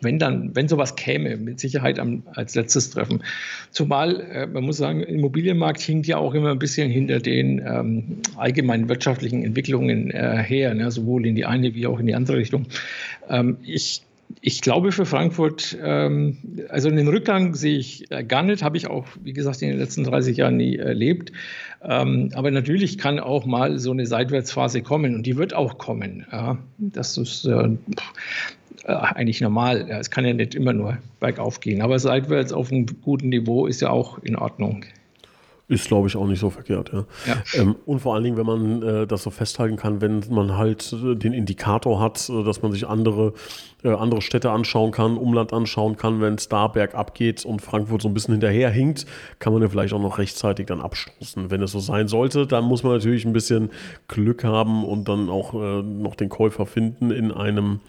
wenn 0.00 0.18
dann, 0.18 0.54
wenn 0.54 0.68
sowas 0.68 0.94
käme, 0.94 1.36
mit 1.36 1.58
Sicherheit 1.58 1.98
am, 1.98 2.22
als 2.34 2.54
letztes 2.54 2.90
treffen. 2.90 3.24
Zumal, 3.70 4.20
äh, 4.20 4.46
man 4.46 4.64
muss 4.64 4.76
sagen, 4.76 5.02
Immobilienmarkt 5.02 5.80
hinkt 5.80 6.06
ja 6.06 6.18
auch 6.18 6.34
immer 6.34 6.52
ein 6.52 6.60
bisschen 6.60 6.90
hinter 6.90 7.18
den 7.18 7.60
ähm, 7.66 8.04
allgemeinen 8.36 8.88
wirtschaftlichen 8.88 9.44
Entwicklungen 9.44 10.10
äh, 10.12 10.42
her, 10.42 10.74
ne, 10.74 10.90
sowohl 10.92 11.26
in 11.26 11.34
die 11.34 11.44
eine 11.44 11.74
wie 11.74 11.86
auch 11.88 11.98
in 11.98 12.06
die 12.06 12.14
andere 12.14 12.36
Richtung. 12.36 12.66
Ähm, 13.28 13.56
ich 13.64 14.02
ich 14.46 14.60
glaube 14.60 14.92
für 14.92 15.06
Frankfurt, 15.06 15.74
ähm, 15.82 16.36
also 16.68 16.90
den 16.90 17.08
Rückgang 17.08 17.54
sehe 17.54 17.78
ich 17.78 18.10
äh, 18.10 18.22
gar 18.22 18.42
nicht, 18.42 18.62
habe 18.62 18.76
ich 18.76 18.88
auch, 18.88 19.06
wie 19.22 19.32
gesagt, 19.32 19.62
in 19.62 19.70
den 19.70 19.78
letzten 19.78 20.04
30 20.04 20.36
Jahren 20.36 20.58
nie 20.58 20.76
erlebt. 20.76 21.32
Ähm, 21.82 22.28
aber 22.34 22.50
natürlich 22.50 22.98
kann 22.98 23.18
auch 23.18 23.46
mal 23.46 23.78
so 23.78 23.90
eine 23.90 24.04
Seitwärtsphase 24.04 24.82
kommen 24.82 25.14
und 25.14 25.24
die 25.24 25.38
wird 25.38 25.54
auch 25.54 25.78
kommen. 25.78 26.26
Ja, 26.30 26.58
das 26.76 27.16
ist 27.16 27.46
äh, 27.46 27.70
äh, 28.84 28.92
eigentlich 28.92 29.40
normal. 29.40 29.86
Ja, 29.88 29.98
es 29.98 30.10
kann 30.10 30.26
ja 30.26 30.34
nicht 30.34 30.54
immer 30.54 30.74
nur 30.74 30.98
bergauf 31.20 31.60
gehen, 31.60 31.80
aber 31.80 31.98
seitwärts 31.98 32.52
auf 32.52 32.70
einem 32.70 32.84
guten 33.00 33.30
Niveau 33.30 33.66
ist 33.66 33.80
ja 33.80 33.88
auch 33.88 34.18
in 34.18 34.36
Ordnung. 34.36 34.84
Ist, 35.66 35.88
glaube 35.88 36.08
ich, 36.08 36.16
auch 36.16 36.26
nicht 36.26 36.40
so 36.40 36.50
verkehrt, 36.50 36.92
ja. 36.92 37.04
ja. 37.26 37.42
Ähm, 37.54 37.76
und 37.86 38.00
vor 38.00 38.14
allen 38.14 38.24
Dingen, 38.24 38.36
wenn 38.36 38.46
man 38.46 38.82
äh, 38.82 39.06
das 39.06 39.22
so 39.22 39.30
festhalten 39.30 39.76
kann, 39.76 40.02
wenn 40.02 40.22
man 40.28 40.58
halt 40.58 40.92
äh, 40.92 41.14
den 41.14 41.32
Indikator 41.32 42.00
hat, 42.00 42.28
äh, 42.28 42.44
dass 42.44 42.60
man 42.60 42.70
sich 42.70 42.86
andere 42.86 43.32
äh, 43.84 43.90
andere 43.90 44.22
Städte 44.22 44.50
anschauen 44.50 44.90
kann, 44.90 45.16
Umland 45.16 45.52
anschauen 45.52 45.96
kann, 45.96 46.20
wenn 46.20 46.34
es 46.34 46.48
da 46.48 46.68
bergab 46.68 47.14
geht 47.14 47.44
und 47.44 47.60
Frankfurt 47.60 48.02
so 48.02 48.08
ein 48.08 48.14
bisschen 48.14 48.32
hinterher 48.32 48.70
hinkt, 48.70 49.06
kann 49.38 49.52
man 49.52 49.62
ja 49.62 49.68
vielleicht 49.68 49.92
auch 49.92 50.00
noch 50.00 50.18
rechtzeitig 50.18 50.66
dann 50.66 50.80
abstoßen. 50.80 51.50
Wenn 51.50 51.62
es 51.62 51.72
so 51.72 51.80
sein 51.80 52.08
sollte, 52.08 52.46
dann 52.46 52.64
muss 52.64 52.82
man 52.82 52.94
natürlich 52.94 53.24
ein 53.24 53.32
bisschen 53.32 53.70
Glück 54.08 54.42
haben 54.42 54.84
und 54.84 55.08
dann 55.08 55.28
auch 55.28 55.54
äh, 55.54 55.82
noch 55.82 56.14
den 56.14 56.30
Käufer 56.30 56.66
finden 56.66 57.10
in 57.10 57.30
einem 57.30 57.80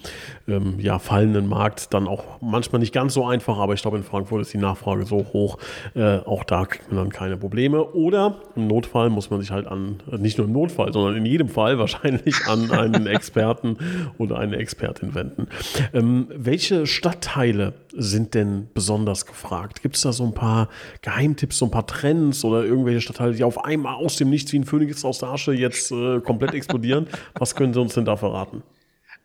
ähm, 0.48 0.76
ja, 0.80 1.00
fallenden 1.00 1.48
Markt. 1.48 1.94
Dann 1.94 2.08
auch 2.08 2.42
manchmal 2.42 2.80
nicht 2.80 2.94
ganz 2.94 3.14
so 3.14 3.26
einfach, 3.26 3.58
aber 3.58 3.74
ich 3.74 3.82
glaube, 3.82 3.98
in 3.98 4.04
Frankfurt 4.04 4.42
ist 4.42 4.54
die 4.54 4.58
Nachfrage 4.58 5.06
so 5.06 5.26
hoch, 5.32 5.58
äh, 5.96 6.18
auch 6.18 6.44
da 6.44 6.66
kriegt 6.66 6.92
man 6.92 6.98
dann 6.98 7.10
keine 7.10 7.38
Probleme. 7.38 7.65
Oder 7.74 8.42
im 8.56 8.68
Notfall 8.68 9.10
muss 9.10 9.30
man 9.30 9.42
sich 9.42 9.52
halt 9.52 9.68
an, 9.68 10.04
nicht 10.18 10.38
nur 10.38 10.48
im 10.48 10.54
Notfall, 10.54 10.94
sondern 10.94 11.16
in 11.16 11.26
jedem 11.26 11.50
Fall 11.50 11.80
wahrscheinlich 11.80 12.46
an 12.48 12.72
einen 12.72 13.08
Experten 13.08 13.78
oder 14.18 14.38
eine 14.40 14.58
Expertin 14.58 15.16
wenden. 15.16 15.48
Ähm, 15.94 16.28
welche 16.36 16.86
Stadtteile 16.86 17.74
sind 17.94 18.34
denn 18.34 18.68
besonders 18.74 19.26
gefragt? 19.26 19.82
Gibt 19.82 19.96
es 19.96 20.02
da 20.02 20.12
so 20.12 20.26
ein 20.26 20.34
paar 20.34 20.70
Geheimtipps, 21.02 21.58
so 21.58 21.66
ein 21.66 21.72
paar 21.72 21.88
Trends 21.88 22.44
oder 22.46 22.64
irgendwelche 22.64 23.02
Stadtteile, 23.02 23.34
die 23.34 23.44
auf 23.44 23.64
einmal 23.64 23.96
aus 23.96 24.18
dem 24.18 24.30
Nichts 24.30 24.54
wie 24.54 24.60
ein 24.60 24.66
Phönix 24.66 25.04
aus 25.04 25.20
der 25.20 25.30
Asche 25.30 25.54
jetzt 25.54 25.92
äh, 25.92 26.20
komplett 26.22 26.54
explodieren? 26.54 27.08
Was 27.34 27.56
können 27.56 27.74
Sie 27.74 27.82
uns 27.82 27.94
denn 27.96 28.06
da 28.06 28.16
verraten? 28.18 28.64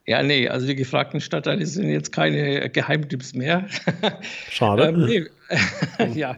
Ja, 0.06 0.22
nee, 0.22 0.48
also 0.48 0.66
die 0.66 0.74
gefragten 0.74 1.20
Stadtteile 1.20 1.64
sind 1.66 1.88
jetzt 1.88 2.10
keine 2.10 2.68
Geheimtipps 2.70 3.34
mehr. 3.34 3.66
Schade. 4.50 4.88
ähm, 5.98 6.14
ja. 6.14 6.36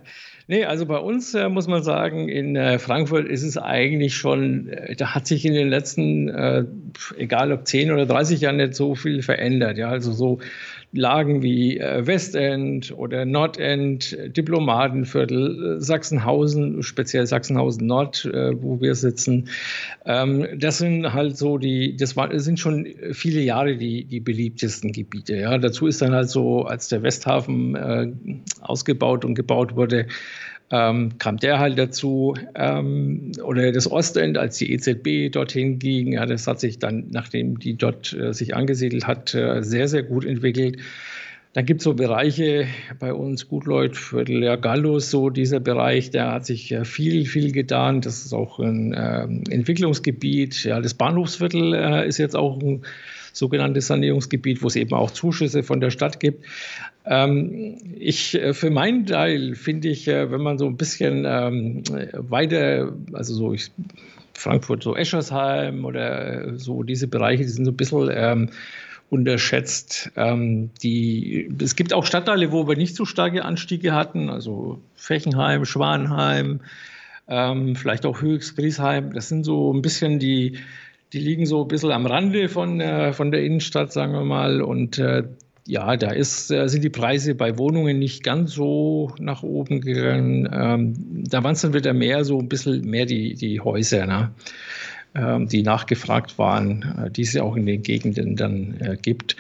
Nee, 0.48 0.64
also 0.64 0.86
bei 0.86 0.98
uns 0.98 1.34
äh, 1.34 1.48
muss 1.48 1.68
man 1.68 1.82
sagen, 1.82 2.28
in 2.28 2.56
äh, 2.56 2.78
Frankfurt 2.78 3.26
ist 3.28 3.42
es 3.42 3.56
eigentlich 3.56 4.16
schon, 4.16 4.68
äh, 4.68 4.96
da 4.96 5.14
hat 5.14 5.26
sich 5.26 5.44
in 5.44 5.54
den 5.54 5.68
letzten, 5.68 6.28
äh, 6.28 6.64
egal 7.16 7.52
ob 7.52 7.66
10 7.66 7.92
oder 7.92 8.06
30 8.06 8.40
Jahren, 8.40 8.56
nicht 8.56 8.74
so 8.74 8.94
viel 8.94 9.22
verändert. 9.22 9.78
Ja, 9.78 9.88
also 9.88 10.12
so 10.12 10.40
Lagen 10.92 11.42
wie 11.42 11.78
äh, 11.78 12.06
Westend 12.06 12.92
oder 12.96 13.24
Nordend, 13.24 14.16
Diplomatenviertel, 14.36 15.80
Sachsenhausen, 15.80 16.82
speziell 16.82 17.26
Sachsenhausen 17.26 17.86
Nord, 17.86 18.26
äh, 18.26 18.62
wo 18.62 18.80
wir 18.80 18.94
sitzen. 18.94 19.48
Ähm, 20.04 20.46
das 20.56 20.78
sind 20.78 21.12
halt 21.12 21.38
so 21.38 21.56
die, 21.56 21.96
das, 21.96 22.14
sind 22.32 22.60
schon 22.60 22.86
viele 23.12 23.40
Jahre 23.40 23.76
die, 23.76 24.04
die 24.04 24.20
beliebtesten 24.20 24.92
Gebiete. 24.92 25.36
Ja. 25.36 25.56
Dazu 25.58 25.86
ist 25.86 26.02
dann 26.02 26.12
halt 26.12 26.28
so, 26.28 26.64
als 26.64 26.88
der 26.88 27.02
Westhafen 27.02 27.74
äh, 27.74 28.12
ausgebaut 28.60 29.24
und 29.24 29.34
gebaut 29.34 29.76
wurde, 29.76 30.06
ähm, 30.72 31.18
kam 31.18 31.36
der 31.36 31.58
halt 31.58 31.78
dazu. 31.78 32.34
Ähm, 32.54 33.32
oder 33.44 33.70
das 33.70 33.90
Ostend, 33.90 34.38
als 34.38 34.56
die 34.56 34.72
EZB 34.72 35.30
dorthin 35.30 35.78
ging, 35.78 36.14
ja, 36.14 36.26
das 36.26 36.46
hat 36.46 36.58
sich 36.58 36.78
dann, 36.78 37.06
nachdem 37.10 37.58
die 37.58 37.76
dort 37.76 38.14
äh, 38.14 38.32
sich 38.32 38.56
angesiedelt 38.56 39.06
hat, 39.06 39.34
äh, 39.34 39.62
sehr, 39.62 39.86
sehr 39.86 40.02
gut 40.02 40.24
entwickelt. 40.24 40.78
Dann 41.52 41.66
gibt 41.66 41.82
es 41.82 41.84
so 41.84 41.92
Bereiche 41.92 42.66
bei 42.98 43.12
uns, 43.12 43.46
Gutleut, 43.46 43.94
Viertel, 43.98 44.42
ja, 44.42 44.56
Gallus, 44.56 45.10
so 45.10 45.28
dieser 45.28 45.60
Bereich, 45.60 46.10
der 46.10 46.32
hat 46.32 46.46
sich 46.46 46.72
äh, 46.72 46.86
viel, 46.86 47.26
viel 47.26 47.52
getan. 47.52 48.00
Das 48.00 48.24
ist 48.24 48.32
auch 48.32 48.58
ein 48.58 48.94
ähm, 48.96 49.44
Entwicklungsgebiet. 49.50 50.64
Ja, 50.64 50.80
das 50.80 50.94
Bahnhofsviertel 50.94 51.74
äh, 51.74 52.08
ist 52.08 52.16
jetzt 52.16 52.34
auch 52.34 52.58
ein 52.58 52.82
sogenanntes 53.34 53.88
Sanierungsgebiet, 53.88 54.62
wo 54.62 54.68
es 54.68 54.76
eben 54.76 54.94
auch 54.94 55.10
Zuschüsse 55.10 55.62
von 55.62 55.80
der 55.80 55.90
Stadt 55.90 56.20
gibt. 56.20 56.44
Ähm, 57.04 57.78
ich, 57.98 58.34
äh, 58.34 58.54
für 58.54 58.70
meinen 58.70 59.06
Teil 59.06 59.54
finde 59.54 59.88
ich, 59.88 60.06
äh, 60.06 60.30
wenn 60.30 60.40
man 60.40 60.58
so 60.58 60.66
ein 60.66 60.76
bisschen 60.76 61.24
ähm, 61.26 61.82
weiter, 62.12 62.92
also 63.12 63.34
so 63.34 63.52
ich, 63.52 63.70
Frankfurt, 64.34 64.82
so 64.82 64.96
Eschersheim 64.96 65.84
oder 65.84 66.58
so 66.58 66.82
diese 66.82 67.08
Bereiche, 67.08 67.42
die 67.42 67.48
sind 67.48 67.64
so 67.64 67.72
ein 67.72 67.76
bisschen 67.76 68.10
ähm, 68.12 68.50
unterschätzt. 69.10 70.10
Ähm, 70.16 70.70
die, 70.82 71.50
es 71.62 71.76
gibt 71.76 71.92
auch 71.92 72.06
Stadtteile, 72.06 72.50
wo 72.50 72.66
wir 72.66 72.76
nicht 72.76 72.96
so 72.96 73.04
starke 73.04 73.44
Anstiege 73.44 73.92
hatten, 73.92 74.30
also 74.30 74.80
Fechenheim, 74.94 75.64
Schwanheim, 75.64 76.60
ähm, 77.28 77.76
vielleicht 77.76 78.06
auch 78.06 78.22
Höchst, 78.22 78.56
Griesheim. 78.56 79.12
Das 79.12 79.28
sind 79.28 79.44
so 79.44 79.72
ein 79.72 79.82
bisschen 79.82 80.18
die, 80.18 80.58
die 81.12 81.18
liegen 81.18 81.46
so 81.46 81.62
ein 81.62 81.68
bisschen 81.68 81.92
am 81.92 82.06
Rande 82.06 82.48
von, 82.48 82.80
äh, 82.80 83.12
von 83.12 83.30
der 83.30 83.44
Innenstadt, 83.44 83.92
sagen 83.92 84.12
wir 84.12 84.24
mal. 84.24 84.62
Und 84.62 84.98
äh, 84.98 85.24
ja, 85.66 85.96
da 85.96 86.10
ist, 86.10 86.50
äh, 86.50 86.68
sind 86.68 86.82
die 86.82 86.90
Preise 86.90 87.34
bei 87.34 87.56
Wohnungen 87.58 87.98
nicht 87.98 88.22
ganz 88.24 88.52
so 88.52 89.12
nach 89.18 89.42
oben 89.42 89.80
gegangen. 89.80 90.48
Ähm, 90.52 91.24
da 91.28 91.44
waren 91.44 91.52
es 91.52 91.60
dann 91.60 91.72
wieder 91.72 91.92
mehr 91.92 92.24
so 92.24 92.38
ein 92.38 92.48
bisschen 92.48 92.84
mehr 92.84 93.06
die, 93.06 93.34
die 93.34 93.60
Häuser, 93.60 94.06
ne? 94.06 94.32
ähm, 95.14 95.48
die 95.48 95.62
nachgefragt 95.62 96.38
waren, 96.38 97.06
äh, 97.06 97.10
die 97.10 97.22
es 97.22 97.32
ja 97.32 97.42
auch 97.42 97.56
in 97.56 97.66
den 97.66 97.82
Gegenden 97.82 98.36
dann 98.36 98.76
äh, 98.80 98.96
gibt. 99.00 99.36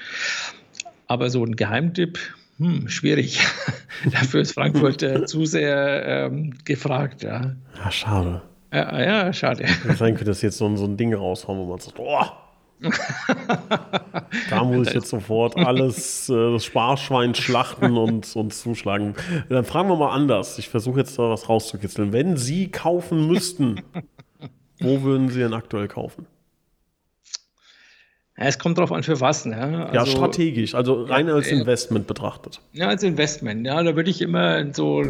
Aber 1.08 1.28
so 1.28 1.44
ein 1.44 1.56
Geheimtipp, 1.56 2.18
hm, 2.58 2.88
schwierig. 2.88 3.40
Dafür 4.10 4.42
ist 4.42 4.52
Frankfurt 4.52 5.02
äh, 5.02 5.24
zu 5.26 5.44
sehr 5.44 6.06
ähm, 6.06 6.54
gefragt. 6.64 7.22
Ja. 7.22 7.56
ja, 7.76 7.90
schade. 7.90 8.42
Ja, 8.72 9.02
ja 9.02 9.32
schade. 9.32 9.66
Sein 9.96 10.14
könnte 10.14 10.26
das 10.26 10.42
jetzt 10.42 10.58
so, 10.58 10.74
so 10.76 10.84
ein 10.84 10.96
Ding 10.96 11.12
raushauen, 11.12 11.58
wo 11.58 11.66
man 11.66 11.80
sagt, 11.80 11.98
oh, 11.98 12.24
da 14.50 14.64
muss 14.64 14.88
ich 14.88 14.94
jetzt 14.94 15.08
sofort 15.08 15.56
alles, 15.56 16.28
äh, 16.28 16.52
das 16.52 16.64
Sparschwein 16.64 17.34
schlachten 17.34 17.96
und, 17.96 18.34
und 18.34 18.52
zuschlagen. 18.54 19.14
Dann 19.48 19.64
fragen 19.64 19.88
wir 19.88 19.96
mal 19.96 20.10
anders. 20.12 20.58
Ich 20.58 20.68
versuche 20.68 21.00
jetzt 21.00 21.18
da 21.18 21.30
was 21.30 21.48
rauszukitzeln. 21.48 22.12
Wenn 22.12 22.36
Sie 22.36 22.70
kaufen 22.70 23.26
müssten, 23.26 23.82
wo 24.80 25.02
würden 25.02 25.28
Sie 25.28 25.40
denn 25.40 25.54
aktuell 25.54 25.88
kaufen? 25.88 26.26
Ja, 28.38 28.46
es 28.46 28.58
kommt 28.58 28.78
darauf 28.78 28.92
an, 28.92 29.02
für 29.02 29.20
was. 29.20 29.44
Ne? 29.44 29.86
Also, 29.86 29.94
ja, 29.94 30.06
strategisch, 30.06 30.74
also 30.74 31.02
rein 31.02 31.28
als 31.28 31.48
Investment 31.48 32.06
betrachtet. 32.06 32.60
Ja, 32.72 32.88
als 32.88 33.02
Investment. 33.02 33.66
Ja, 33.66 33.82
da 33.82 33.94
würde 33.94 34.08
ich 34.08 34.22
immer 34.22 34.72
so, 34.72 35.04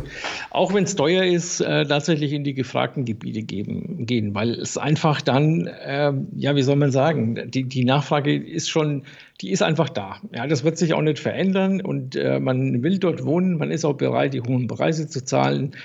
auch 0.50 0.74
wenn 0.74 0.82
es 0.82 0.96
teuer 0.96 1.22
ist, 1.24 1.60
äh, 1.60 1.86
tatsächlich 1.86 2.32
in 2.32 2.42
die 2.42 2.52
gefragten 2.52 3.04
Gebiete 3.04 3.42
geben, 3.42 4.06
gehen, 4.06 4.34
weil 4.34 4.50
es 4.54 4.76
einfach 4.76 5.20
dann, 5.20 5.68
äh, 5.68 6.12
ja, 6.36 6.56
wie 6.56 6.62
soll 6.62 6.74
man 6.74 6.90
sagen, 6.90 7.48
die, 7.48 7.62
die 7.62 7.84
Nachfrage 7.84 8.34
ist 8.34 8.68
schon, 8.68 9.04
die 9.40 9.52
ist 9.52 9.62
einfach 9.62 9.88
da. 9.88 10.16
Ja, 10.34 10.48
das 10.48 10.64
wird 10.64 10.76
sich 10.76 10.92
auch 10.92 11.02
nicht 11.02 11.20
verändern 11.20 11.80
und 11.80 12.16
äh, 12.16 12.40
man 12.40 12.82
will 12.82 12.98
dort 12.98 13.24
wohnen, 13.24 13.56
man 13.56 13.70
ist 13.70 13.84
auch 13.84 13.94
bereit, 13.94 14.34
die 14.34 14.40
hohen 14.40 14.66
Preise 14.66 15.08
zu 15.08 15.24
zahlen. 15.24 15.76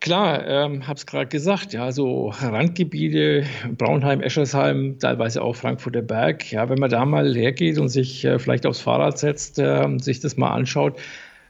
Klar, 0.00 0.46
ähm, 0.46 0.86
habe 0.86 0.96
es 0.96 1.04
gerade 1.04 1.26
gesagt, 1.26 1.74
ja, 1.74 1.92
so 1.92 2.30
Randgebiete, 2.30 3.44
Braunheim, 3.76 4.22
Eschersheim, 4.22 4.98
teilweise 4.98 5.42
auch 5.42 5.54
Frankfurter 5.54 6.00
Berg. 6.00 6.50
Ja, 6.50 6.70
wenn 6.70 6.78
man 6.78 6.88
da 6.88 7.04
mal 7.04 7.34
hergeht 7.34 7.78
und 7.78 7.90
sich 7.90 8.24
äh, 8.24 8.38
vielleicht 8.38 8.64
aufs 8.64 8.80
Fahrrad 8.80 9.18
setzt, 9.18 9.58
äh, 9.58 9.86
sich 9.98 10.20
das 10.20 10.38
mal 10.38 10.52
anschaut, 10.52 10.98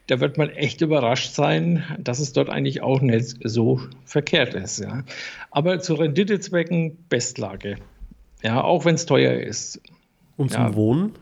da 0.09 0.19
wird 0.19 0.37
man 0.37 0.50
echt 0.50 0.80
überrascht 0.80 1.33
sein, 1.33 1.85
dass 2.00 2.19
es 2.19 2.33
dort 2.33 2.50
eigentlich 2.50 2.83
auch 2.83 3.00
nicht 3.00 3.37
so 3.45 3.80
verkehrt 4.04 4.54
ist. 4.54 4.80
Ja. 4.80 5.04
Aber 5.52 5.78
zu 5.78 5.95
Renditezwecken 5.95 6.97
Bestlage. 7.09 7.76
Ja, 8.42 8.64
auch 8.64 8.85
wenn 8.85 8.97
es 8.97 9.07
teuer 9.07 9.35
ist. 9.35 9.80
Und 10.37 10.50
zum 10.50 10.62
ja. 10.62 10.75
Wohnen? 10.75 11.12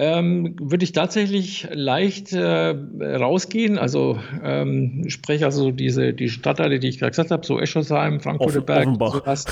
Ähm, 0.00 0.56
würde 0.58 0.82
ich 0.82 0.92
tatsächlich 0.92 1.68
leicht 1.70 2.32
äh, 2.32 2.70
rausgehen. 2.70 3.76
Also 3.76 4.18
ähm, 4.42 5.04
spreche 5.08 5.44
also 5.44 5.72
diese 5.72 6.14
die 6.14 6.30
Stadtteile, 6.30 6.78
die 6.78 6.88
ich 6.88 6.98
gerade 6.98 7.10
gesagt 7.10 7.30
habe, 7.30 7.44
so 7.44 7.60
Eschersheim, 7.60 8.18
Frankfurter 8.18 8.62
Berg, 8.62 8.88
sowas. 8.98 9.44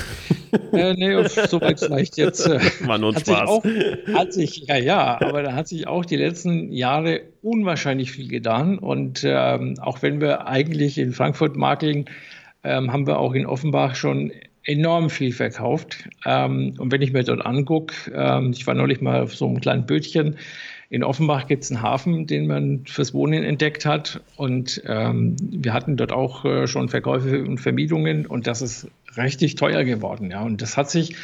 äh, 0.71 0.95
nee, 0.95 1.23
so 1.27 1.61
weit 1.61 1.79
vielleicht 1.79 2.17
jetzt. 2.17 2.47
Äh, 2.47 2.59
War 2.87 2.97
nur 2.97 3.13
hat 3.13 3.27
Spaß. 3.27 3.61
Sich 3.61 4.07
auch, 4.07 4.15
hat 4.15 4.33
sich, 4.33 4.57
ja, 4.67 4.77
ja, 4.77 5.21
aber 5.21 5.43
da 5.43 5.53
hat 5.53 5.67
sich 5.67 5.87
auch 5.87 6.03
die 6.03 6.15
letzten 6.15 6.71
Jahre 6.71 7.21
unwahrscheinlich 7.43 8.11
viel 8.11 8.27
getan. 8.27 8.79
Und 8.79 9.21
ähm, 9.23 9.75
auch 9.79 10.01
wenn 10.01 10.19
wir 10.19 10.47
eigentlich 10.47 10.97
in 10.97 11.13
Frankfurt 11.13 11.57
makeln, 11.57 12.05
ähm, 12.63 12.91
haben 12.91 13.05
wir 13.05 13.19
auch 13.19 13.35
in 13.35 13.45
Offenbach 13.45 13.93
schon 13.93 14.31
enorm 14.63 15.09
viel 15.09 15.31
verkauft. 15.31 16.09
Ähm, 16.25 16.73
und 16.77 16.91
wenn 16.91 17.01
ich 17.01 17.13
mir 17.13 17.23
dort 17.23 17.45
angucke, 17.45 17.93
ähm, 18.13 18.51
ich 18.51 18.67
war 18.67 18.75
neulich 18.75 19.01
mal 19.01 19.21
auf 19.21 19.35
so 19.35 19.47
einem 19.47 19.59
kleinen 19.61 19.85
Bötchen. 19.85 20.37
In 20.89 21.03
Offenbach 21.03 21.47
gibt 21.47 21.63
es 21.63 21.71
einen 21.71 21.81
Hafen, 21.81 22.25
den 22.25 22.47
man 22.47 22.85
fürs 22.85 23.13
Wohnen 23.13 23.43
entdeckt 23.43 23.85
hat. 23.85 24.21
Und 24.37 24.81
ähm, 24.87 25.35
wir 25.39 25.73
hatten 25.73 25.97
dort 25.97 26.11
auch 26.11 26.45
äh, 26.45 26.67
schon 26.67 26.89
Verkäufe 26.89 27.43
und 27.43 27.59
Vermietungen. 27.59 28.25
Und 28.25 28.47
das 28.47 28.61
ist 28.61 28.87
richtig 29.15 29.55
teuer 29.55 29.83
geworden. 29.83 30.31
Ja. 30.31 30.41
Und 30.41 30.61
das 30.61 30.77
hat 30.77 30.89
sich, 30.89 31.15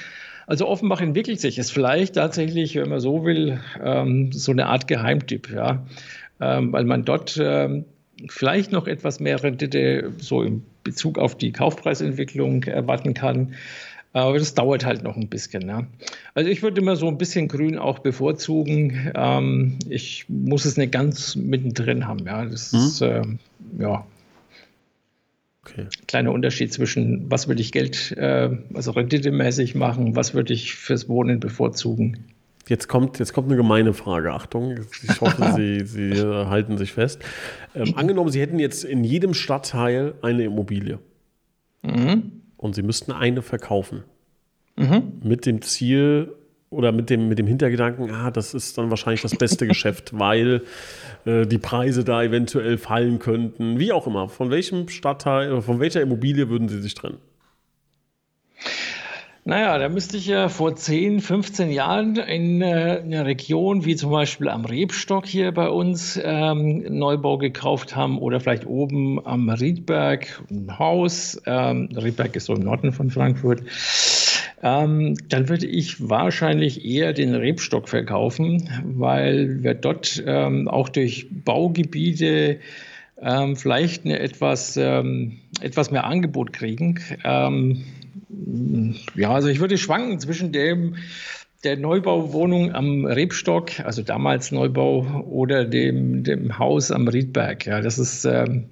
also 0.46 0.68
Offenbach 0.68 1.02
entwickelt 1.02 1.42
sich. 1.42 1.58
Ist 1.58 1.72
vielleicht 1.72 2.16
tatsächlich, 2.16 2.76
wenn 2.76 2.90
man 2.90 3.00
so 3.00 3.26
will, 3.26 3.60
ähm, 3.84 4.32
so 4.32 4.52
eine 4.52 4.68
Art 4.68 4.88
Geheimtipp. 4.88 5.50
Ja. 5.52 5.86
Ähm, 6.40 6.72
weil 6.72 6.84
man 6.84 7.04
dort 7.04 7.40
ähm, 7.42 7.86
vielleicht 8.30 8.72
noch 8.72 8.88
etwas 8.88 9.20
mehr 9.20 9.42
Rendite 9.42 10.12
so 10.20 10.44
im 10.44 10.64
Bezug 10.86 11.20
auf 11.20 11.38
die 11.38 11.52
Kaufpreisentwicklung 11.52 12.64
erwarten 12.64 13.14
kann. 13.14 13.56
Aber 14.14 14.40
das 14.40 14.54
dauert 14.54 14.86
halt 14.86 15.04
noch 15.04 15.18
ein 15.18 15.28
bisschen. 15.28 15.68
Ja. 15.68 15.86
Also 16.36 16.50
ich 16.50 16.64
würde 16.64 16.80
immer 16.80 16.96
so 16.96 17.10
ein 17.10 17.18
bisschen 17.18 17.50
Grün 17.50 17.78
auch 17.78 18.00
bevorzugen. 18.00 19.12
Ähm, 19.14 19.78
ich 19.90 20.30
muss 20.30 20.64
es 20.64 20.78
nicht 20.78 20.94
ganz 20.94 21.36
mittendrin 21.36 22.08
haben. 22.08 22.26
Ja, 22.26 22.46
das 22.46 22.72
mhm. 22.72 22.80
ist 22.80 23.02
äh, 23.02 23.24
ja 23.78 24.06
okay. 25.66 25.88
kleiner 26.08 26.32
Unterschied 26.32 26.72
zwischen 26.72 27.30
was 27.30 27.50
würde 27.50 27.62
ich 27.62 27.74
Geld, 27.74 28.14
äh, 28.14 28.52
also 28.74 28.92
renditemäßig 28.92 29.76
machen, 29.76 30.16
was 30.16 30.34
würde 30.34 30.54
ich 30.54 30.76
fürs 30.76 31.10
Wohnen 31.10 31.42
bevorzugen. 31.42 32.24
Jetzt 32.68 32.88
kommt, 32.88 33.20
jetzt 33.20 33.34
kommt 33.34 33.48
eine 33.48 33.58
gemeine 33.58 33.94
Frage. 33.94 34.34
Achtung, 34.34 34.76
ich 35.04 35.22
hoffe, 35.22 35.54
Sie, 35.56 35.86
Sie 35.86 36.20
halten 36.20 36.78
sich 36.78 36.94
fest. 36.94 37.22
Ähm, 37.76 37.94
angenommen, 37.96 38.30
Sie 38.32 38.42
hätten 38.42 38.60
jetzt 38.60 38.84
in 38.84 39.04
jedem 39.04 39.34
Stadtteil 39.34 40.16
eine 40.22 40.44
Immobilie 40.44 41.00
mhm. 41.84 42.42
und 42.58 42.76
Sie 42.76 42.82
müssten 42.82 43.12
eine 43.12 43.42
verkaufen. 43.42 44.04
Mhm. 44.78 45.22
Mit 45.24 45.46
dem 45.46 45.62
Ziel 45.62 46.34
oder 46.70 46.92
mit 46.92 47.10
dem, 47.10 47.30
mit 47.30 47.40
dem 47.40 47.48
Hintergedanken, 47.48 48.12
ah, 48.12 48.32
das 48.32 48.54
ist 48.54 48.78
dann 48.78 48.90
wahrscheinlich 48.90 49.22
das 49.22 49.36
beste 49.36 49.68
Geschäft, 49.68 50.18
weil 50.18 50.64
äh, 51.26 51.46
die 51.46 51.60
Preise 51.60 52.04
da 52.04 52.24
eventuell 52.24 52.78
fallen 52.78 53.20
könnten. 53.20 53.80
Wie 53.80 53.92
auch 53.92 54.08
immer. 54.08 54.28
Von 54.28 54.50
welchem 54.50 54.90
Stadtteil, 54.90 55.62
von 55.62 55.80
welcher 55.80 56.02
Immobilie 56.02 56.50
würden 56.50 56.68
Sie 56.68 56.82
sich 56.82 56.96
trennen? 56.96 57.20
Naja, 59.48 59.78
da 59.78 59.90
müsste 59.90 60.18
ich 60.18 60.26
ja 60.26 60.50
vor 60.50 60.76
10, 60.76 61.20
15 61.20 61.70
Jahren 61.70 62.16
in 62.16 62.64
äh, 62.64 63.00
einer 63.04 63.28
Region 63.28 63.86
wie 63.86 63.96
zum 63.96 64.10
Beispiel 64.10 64.50
am 64.50 64.66
Rebstock 64.66 65.28
hier 65.28 65.52
bei 65.52 65.70
uns 65.70 66.20
ähm, 66.24 66.84
Neubau 66.90 67.38
gekauft 67.38 67.96
haben 67.96 68.18
oder 68.18 68.40
vielleicht 68.40 68.66
oben 68.66 69.24
am 69.24 69.48
Riedberg 69.52 70.42
ein 70.50 70.80
Haus. 70.80 71.40
Ähm, 71.46 71.90
Riedberg 71.96 72.36
ist 72.36 72.46
so 72.46 72.56
im 72.56 72.62
Norden 72.62 72.92
von 72.92 73.12
Frankfurt. 73.12 73.62
Ähm, 74.64 75.16
dann 75.30 75.48
würde 75.48 75.68
ich 75.68 76.10
wahrscheinlich 76.10 76.84
eher 76.84 77.14
den 77.14 77.36
Rebstock 77.36 77.88
verkaufen, 77.88 78.68
weil 78.84 79.62
wir 79.62 79.76
dort 79.76 80.24
ähm, 80.26 80.68
auch 80.68 80.90
durch 80.90 81.28
Baugebiete 81.30 82.62
ähm, 83.22 83.56
vielleicht 83.56 84.06
eine 84.06 84.18
etwas, 84.18 84.76
ähm, 84.76 85.38
etwas 85.62 85.92
mehr 85.92 86.06
Angebot 86.06 86.52
kriegen. 86.52 87.00
Ja, 89.16 89.32
also 89.32 89.48
ich 89.50 89.60
würde 89.60 89.78
schwanken 89.78 90.20
zwischen 90.20 90.52
dem 90.52 90.96
der 91.64 91.78
Neubauwohnung 91.78 92.74
am 92.74 93.06
Rebstock, 93.06 93.80
also 93.82 94.04
damals 94.04 94.52
Neubau, 94.52 95.26
oder 95.28 95.66
dem, 95.66 96.24
dem 96.24 96.60
Haus 96.60 96.92
am 96.92 97.08
Riedberg. 97.08 97.66
Ja, 97.66 97.82
das 97.82 97.98
ist, 97.98 98.24
ähm, 98.24 98.66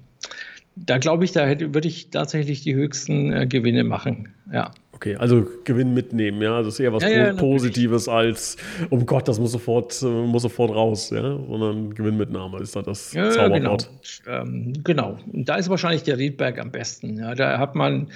da 0.76 0.98
glaube 0.98 1.24
ich, 1.24 1.32
da 1.32 1.44
hätte, 1.44 1.74
würde 1.74 1.88
ich 1.88 2.10
tatsächlich 2.10 2.62
die 2.62 2.74
höchsten 2.74 3.32
äh, 3.32 3.46
Gewinne 3.46 3.84
machen. 3.84 4.32
Ja. 4.52 4.70
Okay, 4.92 5.16
also 5.16 5.44
Gewinn 5.64 5.92
mitnehmen, 5.92 6.40
ja. 6.40 6.62
Das 6.62 6.74
ist 6.74 6.80
eher 6.80 6.92
was 6.92 7.02
ja, 7.02 7.10
ja, 7.10 7.32
Positives 7.34 8.08
als, 8.08 8.56
um 8.90 9.04
Gott, 9.06 9.26
das 9.26 9.40
muss 9.40 9.50
sofort, 9.50 10.00
äh, 10.02 10.06
muss 10.06 10.42
sofort 10.42 10.70
raus, 10.70 11.10
ja. 11.10 11.20
Sondern 11.20 11.94
Gewinnmitnahme 11.94 12.60
ist 12.60 12.76
da 12.76 12.82
das 12.82 13.12
ja, 13.12 13.28
Zauberwort. 13.30 13.90
Genau. 14.24 14.40
Ähm, 14.40 14.72
genau. 14.84 15.18
Und 15.32 15.48
da 15.48 15.56
ist 15.56 15.68
wahrscheinlich 15.68 16.04
der 16.04 16.16
Riedberg 16.16 16.60
am 16.60 16.70
besten. 16.70 17.18
Ja. 17.18 17.34
Da 17.34 17.58
hat 17.58 17.74
man 17.74 18.08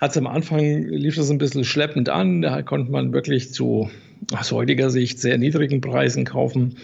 hat 0.00 0.10
es 0.10 0.16
am 0.16 0.26
Anfang, 0.26 0.82
lief 0.82 1.16
das 1.16 1.30
ein 1.30 1.38
bisschen 1.38 1.64
schleppend 1.64 2.08
an. 2.08 2.42
Da 2.42 2.62
konnte 2.62 2.90
man 2.90 3.12
wirklich 3.12 3.52
zu 3.52 3.90
aus 4.32 4.52
heutiger 4.52 4.90
Sicht 4.90 5.18
sehr 5.18 5.38
niedrigen 5.38 5.80
Preisen 5.80 6.24
kaufen. 6.24 6.76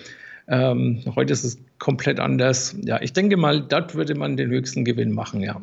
Ähm, 0.48 1.02
heute 1.14 1.32
ist 1.32 1.44
es 1.44 1.58
komplett 1.78 2.20
anders. 2.20 2.76
Ja, 2.82 3.00
ich 3.00 3.12
denke 3.12 3.36
mal, 3.36 3.62
dort 3.62 3.94
würde 3.94 4.14
man 4.14 4.36
den 4.36 4.50
höchsten 4.50 4.84
Gewinn 4.84 5.12
machen, 5.12 5.42
ja. 5.42 5.60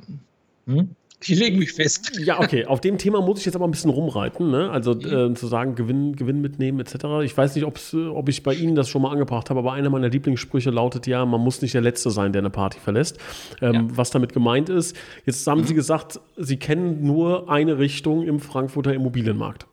Hm? 0.67 0.89
Ich 1.21 1.37
lege 1.37 1.57
mich 1.57 1.73
fest. 1.73 2.11
Ja, 2.17 2.39
okay. 2.39 2.65
Auf 2.65 2.79
dem 2.79 2.97
Thema 2.97 3.21
muss 3.21 3.39
ich 3.39 3.45
jetzt 3.45 3.55
aber 3.55 3.67
ein 3.67 3.71
bisschen 3.71 3.89
rumreiten. 3.89 4.49
Ne? 4.49 4.69
Also 4.69 4.93
äh, 4.93 5.33
zu 5.33 5.47
sagen, 5.47 5.75
Gewinn, 5.75 6.15
Gewinn 6.15 6.39
mitnehmen 6.39 6.79
etc. 6.79 6.95
Ich 7.23 7.35
weiß 7.35 7.55
nicht, 7.55 7.65
ob 7.65 8.29
ich 8.29 8.43
bei 8.43 8.53
Ihnen 8.53 8.75
das 8.75 8.87
schon 8.87 9.01
mal 9.01 9.11
angebracht 9.11 9.49
habe, 9.49 9.59
aber 9.59 9.73
einer 9.73 9.89
meiner 9.89 10.09
Lieblingssprüche 10.09 10.69
lautet 10.69 11.07
ja, 11.07 11.25
man 11.25 11.41
muss 11.41 11.61
nicht 11.61 11.73
der 11.73 11.81
Letzte 11.81 12.09
sein, 12.09 12.31
der 12.31 12.41
eine 12.41 12.49
Party 12.49 12.79
verlässt. 12.79 13.17
Ähm, 13.61 13.73
ja. 13.73 13.85
Was 13.89 14.11
damit 14.11 14.31
gemeint 14.31 14.69
ist, 14.69 14.95
jetzt 15.25 15.45
haben 15.45 15.61
mhm. 15.61 15.65
Sie 15.65 15.73
gesagt, 15.73 16.21
Sie 16.37 16.57
kennen 16.57 17.03
nur 17.03 17.49
eine 17.49 17.79
Richtung 17.79 18.23
im 18.23 18.39
Frankfurter 18.39 18.93
Immobilienmarkt. 18.93 19.68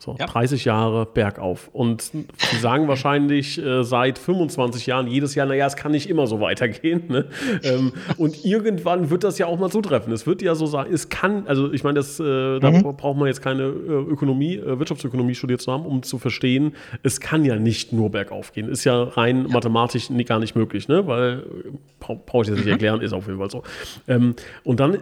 So, 0.00 0.16
ja. 0.18 0.24
30 0.24 0.64
Jahre 0.64 1.04
bergauf. 1.04 1.68
Und 1.74 2.00
sie 2.00 2.56
sagen 2.58 2.88
wahrscheinlich 2.88 3.62
äh, 3.62 3.84
seit 3.84 4.18
25 4.18 4.86
Jahren 4.86 5.06
jedes 5.06 5.34
Jahr, 5.34 5.46
naja, 5.46 5.66
es 5.66 5.76
kann 5.76 5.92
nicht 5.92 6.08
immer 6.08 6.26
so 6.26 6.40
weitergehen. 6.40 7.02
Ne? 7.08 7.26
Ähm, 7.62 7.92
und 8.16 8.42
irgendwann 8.42 9.10
wird 9.10 9.24
das 9.24 9.36
ja 9.36 9.44
auch 9.44 9.58
mal 9.58 9.68
zutreffen. 9.68 10.10
Es 10.14 10.26
wird 10.26 10.40
ja 10.40 10.54
so 10.54 10.64
sein, 10.64 10.86
es 10.90 11.10
kann, 11.10 11.46
also 11.46 11.70
ich 11.70 11.84
meine, 11.84 11.96
das, 11.96 12.18
äh, 12.18 12.22
mhm. 12.22 12.60
da 12.60 12.70
braucht 12.70 13.18
man 13.18 13.26
jetzt 13.26 13.42
keine 13.42 13.64
äh, 13.64 13.66
Ökonomie, 13.66 14.56
äh, 14.56 14.78
Wirtschaftsökonomie 14.78 15.34
studiert 15.34 15.60
zu 15.60 15.70
haben, 15.70 15.84
um 15.84 16.02
zu 16.02 16.18
verstehen, 16.18 16.72
es 17.02 17.20
kann 17.20 17.44
ja 17.44 17.56
nicht 17.56 17.92
nur 17.92 18.08
bergauf 18.08 18.52
gehen. 18.52 18.70
Ist 18.70 18.84
ja 18.84 19.02
rein 19.02 19.44
ja. 19.48 19.52
mathematisch 19.52 20.08
nie, 20.08 20.24
gar 20.24 20.38
nicht 20.38 20.56
möglich, 20.56 20.88
ne? 20.88 21.06
weil, 21.06 21.44
äh, 22.08 22.14
brauche 22.24 22.44
ich 22.44 22.48
jetzt 22.48 22.56
nicht 22.56 22.64
mhm. 22.64 22.72
erklären, 22.72 23.00
ist 23.02 23.12
auf 23.12 23.26
jeden 23.26 23.38
Fall 23.38 23.50
so. 23.50 23.64
Ähm, 24.08 24.34
und 24.64 24.80
dann 24.80 24.96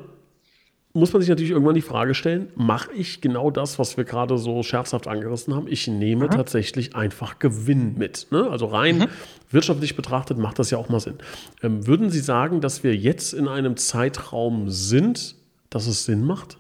muss 0.95 1.13
man 1.13 1.21
sich 1.21 1.29
natürlich 1.29 1.51
irgendwann 1.51 1.75
die 1.75 1.83
Frage 1.83 2.15
stellen, 2.15 2.49
mache 2.57 2.93
ich 2.93 3.21
genau 3.21 3.51
das, 3.51 3.79
was 3.79 3.97
wir 3.97 4.05
gerade 4.05 4.39
so 4.39 4.63
scherzhaft 4.63 5.07
angerissen 5.07 5.55
haben? 5.55 5.69
Ich 5.69 5.87
nehme 5.87 6.27
mhm. 6.27 6.31
tatsächlich 6.31 6.97
einfach 6.97 7.39
Gewinn 7.39 7.97
mit. 7.97 8.29
Ne? 8.31 8.49
Also 8.51 8.67
rein 8.67 8.99
mhm. 8.99 9.09
wirtschaftlich 9.51 9.97
betrachtet 9.97 10.39
macht 10.39 10.59
das 10.59 10.71
ja 10.71 10.79
auch 10.79 10.89
mal 10.89 11.01
Sinn. 11.01 11.19
Ähm, 11.63 11.87
würden 11.87 12.11
Sie 12.11 12.21
sagen, 12.21 12.61
dass 12.61 12.83
wir 12.83 12.97
jetzt 12.97 13.35
in 13.35 13.49
einem 13.49 13.77
Zeitraum 13.77 14.71
sind, 14.71 15.37
dass 15.71 15.87
es 15.87 16.05
Sinn 16.05 16.25
macht? 16.25 16.57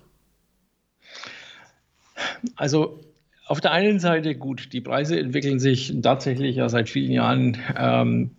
Also 2.56 3.00
auf 3.46 3.60
der 3.60 3.72
einen 3.72 3.98
Seite 3.98 4.34
gut, 4.34 4.72
die 4.72 4.82
Preise 4.82 5.18
entwickeln 5.18 5.58
sich 5.58 5.94
tatsächlich 6.02 6.56
ja 6.56 6.68
seit 6.68 6.90
vielen 6.90 7.12
Jahren 7.12 7.56
ähm, 7.78 8.32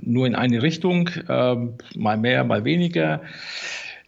nur 0.00 0.26
in 0.26 0.34
eine 0.34 0.60
Richtung, 0.62 1.08
ähm, 1.28 1.74
mal 1.94 2.16
mehr, 2.16 2.42
mal 2.44 2.64
weniger. 2.64 3.22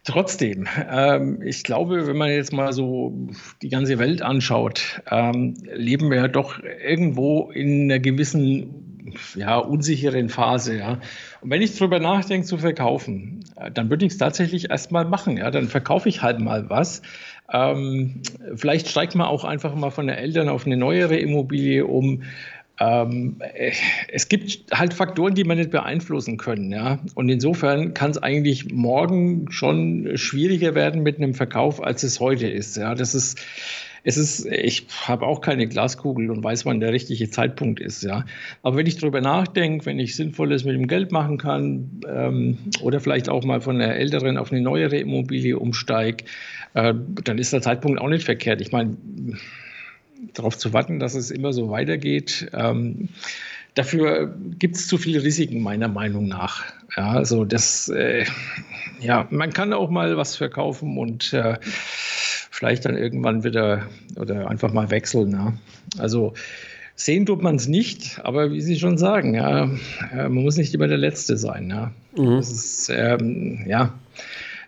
Trotzdem, 0.09 0.65
ähm, 0.91 1.39
ich 1.43 1.63
glaube, 1.63 2.07
wenn 2.07 2.17
man 2.17 2.31
jetzt 2.31 2.51
mal 2.51 2.73
so 2.73 3.13
die 3.61 3.69
ganze 3.69 3.99
Welt 3.99 4.23
anschaut, 4.23 5.03
ähm, 5.11 5.53
leben 5.71 6.09
wir 6.09 6.17
ja 6.17 6.27
doch 6.27 6.59
irgendwo 6.83 7.51
in 7.51 7.83
einer 7.83 7.99
gewissen, 7.99 9.13
ja, 9.35 9.57
unsicheren 9.57 10.29
Phase, 10.29 10.79
ja. 10.79 10.97
Und 11.41 11.51
wenn 11.51 11.61
ich 11.61 11.77
darüber 11.77 11.99
nachdenke, 11.99 12.47
zu 12.47 12.57
verkaufen, 12.57 13.45
äh, 13.55 13.69
dann 13.69 13.91
würde 13.91 14.03
ich 14.03 14.13
es 14.13 14.17
tatsächlich 14.17 14.71
erstmal 14.71 15.05
machen, 15.05 15.37
ja. 15.37 15.51
Dann 15.51 15.67
verkaufe 15.67 16.09
ich 16.09 16.23
halt 16.23 16.39
mal 16.39 16.71
was. 16.71 17.03
Ähm, 17.53 18.23
vielleicht 18.55 18.87
steigt 18.87 19.13
man 19.13 19.27
auch 19.27 19.43
einfach 19.43 19.75
mal 19.75 19.91
von 19.91 20.07
den 20.07 20.15
Eltern 20.15 20.49
auf 20.49 20.65
eine 20.65 20.75
neuere 20.75 21.17
Immobilie 21.17 21.85
um. 21.85 22.23
Ähm, 22.79 23.35
äh, 23.39 23.71
es 24.07 24.29
gibt 24.29 24.63
halt 24.71 24.93
Faktoren, 24.93 25.35
die 25.35 25.43
man 25.43 25.57
nicht 25.57 25.71
beeinflussen 25.71 26.37
können. 26.37 26.71
Ja? 26.71 26.99
Und 27.15 27.29
insofern 27.29 27.93
kann 27.93 28.11
es 28.11 28.17
eigentlich 28.17 28.71
morgen 28.71 29.51
schon 29.51 30.11
schwieriger 30.15 30.75
werden 30.75 31.03
mit 31.03 31.17
einem 31.17 31.33
Verkauf, 31.33 31.83
als 31.83 32.03
es 32.03 32.19
heute 32.19 32.47
ist. 32.47 32.77
Ja? 32.77 32.95
Das 32.95 33.15
ist, 33.15 33.39
es 34.03 34.17
ist, 34.17 34.45
ich 34.45 34.87
habe 35.01 35.25
auch 35.25 35.41
keine 35.41 35.67
Glaskugel 35.67 36.31
und 36.31 36.41
weiß, 36.41 36.65
wann 36.65 36.79
der 36.79 36.93
richtige 36.93 37.29
Zeitpunkt 37.29 37.81
ist. 37.81 38.01
Ja? 38.03 38.23
Aber 38.63 38.77
wenn 38.77 38.85
ich 38.85 38.97
darüber 38.97 39.19
nachdenke, 39.19 39.85
wenn 39.85 39.99
ich 39.99 40.15
Sinnvolles 40.15 40.63
mit 40.63 40.75
dem 40.75 40.87
Geld 40.87 41.11
machen 41.11 41.37
kann 41.37 42.01
ähm, 42.07 42.57
oder 42.81 43.01
vielleicht 43.01 43.27
auch 43.27 43.43
mal 43.43 43.59
von 43.59 43.81
einer 43.81 43.95
älteren 43.95 44.37
auf 44.37 44.53
eine 44.53 44.61
neuere 44.61 44.97
Immobilie 44.97 45.59
umsteige, 45.59 46.23
äh, 46.75 46.93
dann 47.25 47.39
ist 47.39 47.51
der 47.51 47.61
Zeitpunkt 47.61 47.99
auch 47.99 48.07
nicht 48.07 48.23
verkehrt. 48.23 48.61
Ich 48.61 48.71
meine, 48.71 48.95
darauf 50.33 50.57
zu 50.57 50.73
warten, 50.73 50.99
dass 50.99 51.15
es 51.15 51.31
immer 51.31 51.53
so 51.53 51.69
weitergeht. 51.69 52.49
Ähm, 52.53 53.09
dafür 53.73 54.35
gibt 54.57 54.75
es 54.75 54.87
zu 54.87 54.97
viele 54.97 55.23
Risiken, 55.23 55.61
meiner 55.61 55.87
Meinung 55.87 56.27
nach. 56.27 56.65
Ja, 56.95 57.11
also 57.11 57.45
das, 57.45 57.89
äh, 57.89 58.25
ja, 58.99 59.27
man 59.29 59.53
kann 59.53 59.73
auch 59.73 59.89
mal 59.89 60.17
was 60.17 60.35
verkaufen 60.35 60.97
und 60.97 61.33
äh, 61.33 61.57
vielleicht 61.61 62.85
dann 62.85 62.97
irgendwann 62.97 63.43
wieder 63.43 63.87
oder 64.15 64.49
einfach 64.49 64.73
mal 64.73 64.89
wechseln. 64.89 65.31
Ja. 65.31 65.53
Also 65.97 66.33
sehen 66.95 67.25
tut 67.25 67.41
man 67.41 67.55
es 67.55 67.67
nicht, 67.67 68.19
aber 68.23 68.51
wie 68.51 68.61
Sie 68.61 68.77
schon 68.77 68.97
sagen, 68.97 69.33
ja, 69.33 69.65
äh, 70.11 70.23
man 70.23 70.43
muss 70.43 70.57
nicht 70.57 70.73
immer 70.73 70.87
der 70.87 70.97
Letzte 70.97 71.37
sein. 71.37 71.69
Ja. 71.69 71.91
Mhm. 72.17 72.37
Das 72.37 72.51
ist, 72.51 72.89
ähm, 72.93 73.65
ja, 73.67 73.93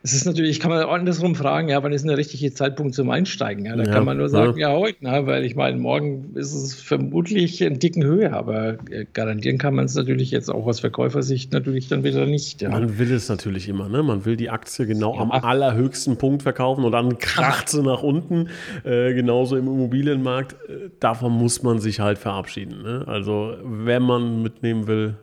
es 0.03 0.13
ist 0.13 0.25
natürlich, 0.25 0.59
kann 0.59 0.71
man 0.71 0.81
andersrum 0.83 1.35
fragen, 1.35 1.69
ja, 1.69 1.81
wann 1.83 1.91
ist 1.91 2.01
denn 2.01 2.09
der 2.09 2.17
richtige 2.17 2.53
Zeitpunkt 2.53 2.95
zum 2.95 3.09
Einsteigen? 3.09 3.65
Ja, 3.65 3.75
da 3.75 3.83
ja, 3.83 3.91
kann 3.91 4.05
man 4.05 4.17
nur 4.17 4.29
sagen, 4.29 4.57
ja, 4.57 4.71
ja 4.71 4.77
heute, 4.77 4.97
na, 5.01 5.27
weil 5.27 5.45
ich 5.45 5.55
meine, 5.55 5.77
morgen 5.77 6.31
ist 6.35 6.53
es 6.53 6.73
vermutlich 6.73 7.61
in 7.61 7.77
dicken 7.77 8.03
Höhe, 8.03 8.33
aber 8.33 8.77
äh, 8.89 9.05
garantieren 9.13 9.59
kann 9.59 9.75
man 9.75 9.85
es 9.85 9.95
natürlich 9.95 10.31
jetzt 10.31 10.49
auch 10.49 10.65
aus 10.65 10.79
Verkäufersicht 10.79 11.53
natürlich 11.53 11.87
dann 11.87 12.03
wieder 12.03 12.25
nicht. 12.25 12.61
Ja. 12.61 12.69
Man 12.69 12.97
will 12.97 13.11
es 13.13 13.29
natürlich 13.29 13.69
immer, 13.69 13.89
ne? 13.89 14.01
Man 14.01 14.25
will 14.25 14.37
die 14.37 14.49
Aktie 14.49 14.87
genau 14.87 15.17
am 15.17 15.31
allerhöchsten 15.31 16.17
Punkt 16.17 16.41
verkaufen 16.41 16.83
und 16.83 16.91
dann 16.91 17.19
kracht 17.19 17.69
sie 17.69 17.83
nach 17.83 18.01
unten. 18.01 18.49
Äh, 18.83 19.13
genauso 19.13 19.55
im 19.55 19.67
Immobilienmarkt. 19.67 20.53
Äh, 20.53 20.89
davon 20.99 21.33
muss 21.33 21.61
man 21.61 21.79
sich 21.79 21.99
halt 21.99 22.17
verabschieden. 22.17 22.81
Ne? 22.81 23.03
Also, 23.05 23.55
wenn 23.63 24.01
man 24.01 24.41
mitnehmen 24.41 24.87
will, 24.87 25.15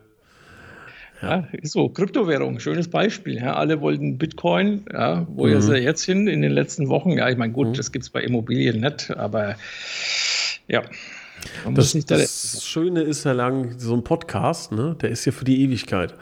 ja, 1.21 1.47
ist 1.51 1.73
so. 1.73 1.89
Kryptowährung, 1.89 2.59
schönes 2.59 2.89
Beispiel. 2.89 3.35
Ja, 3.35 3.55
alle 3.55 3.81
wollten 3.81 4.17
Bitcoin. 4.17 4.85
Ja, 4.91 5.27
wo 5.29 5.45
mhm. 5.45 5.53
ist 5.53 5.69
er 5.69 5.81
jetzt 5.81 6.03
hin 6.03 6.27
in 6.27 6.41
den 6.41 6.51
letzten 6.51 6.87
Wochen? 6.89 7.11
Ja, 7.11 7.29
ich 7.29 7.37
meine, 7.37 7.53
gut, 7.53 7.69
mhm. 7.69 7.73
das 7.73 7.91
gibt 7.91 8.03
es 8.03 8.09
bei 8.09 8.21
Immobilien 8.21 8.79
nicht, 8.79 9.11
aber 9.11 9.55
ja. 10.67 10.83
Das, 11.73 11.93
das 12.05 12.65
Schöne 12.65 13.01
ist 13.01 13.23
ja 13.23 13.31
lang, 13.31 13.77
so 13.77 13.93
ein 13.93 14.03
Podcast, 14.03 14.71
ne, 14.71 14.95
der 15.01 15.09
ist 15.09 15.25
ja 15.25 15.31
für 15.31 15.45
die 15.45 15.63
Ewigkeit. 15.63 16.13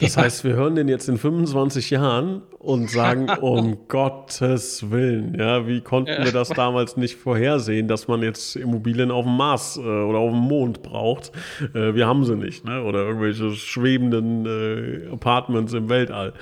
Das 0.00 0.16
ja. 0.16 0.22
heißt, 0.22 0.44
wir 0.44 0.54
hören 0.54 0.74
den 0.74 0.88
jetzt 0.88 1.08
in 1.08 1.18
25 1.18 1.90
Jahren 1.90 2.42
und 2.58 2.90
sagen, 2.90 3.28
um 3.40 3.88
Gottes 3.88 4.90
Willen, 4.90 5.34
ja, 5.38 5.66
wie 5.66 5.80
konnten 5.80 6.10
ja. 6.10 6.24
wir 6.24 6.32
das 6.32 6.48
damals 6.50 6.96
nicht 6.96 7.16
vorhersehen, 7.16 7.88
dass 7.88 8.08
man 8.08 8.22
jetzt 8.22 8.56
Immobilien 8.56 9.10
auf 9.10 9.24
dem 9.24 9.36
Mars 9.36 9.76
äh, 9.76 9.80
oder 9.80 10.18
auf 10.18 10.30
dem 10.30 10.40
Mond 10.40 10.82
braucht? 10.82 11.32
Äh, 11.74 11.94
wir 11.94 12.06
haben 12.06 12.24
sie 12.24 12.36
nicht, 12.36 12.64
ne? 12.64 12.82
Oder 12.82 13.00
irgendwelche 13.00 13.52
schwebenden 13.52 14.46
äh, 14.46 15.12
Apartments 15.12 15.72
im 15.72 15.88
Weltall. 15.88 16.32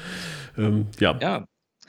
Ähm, 0.57 0.87
ja. 0.98 1.16
ja. 1.20 1.44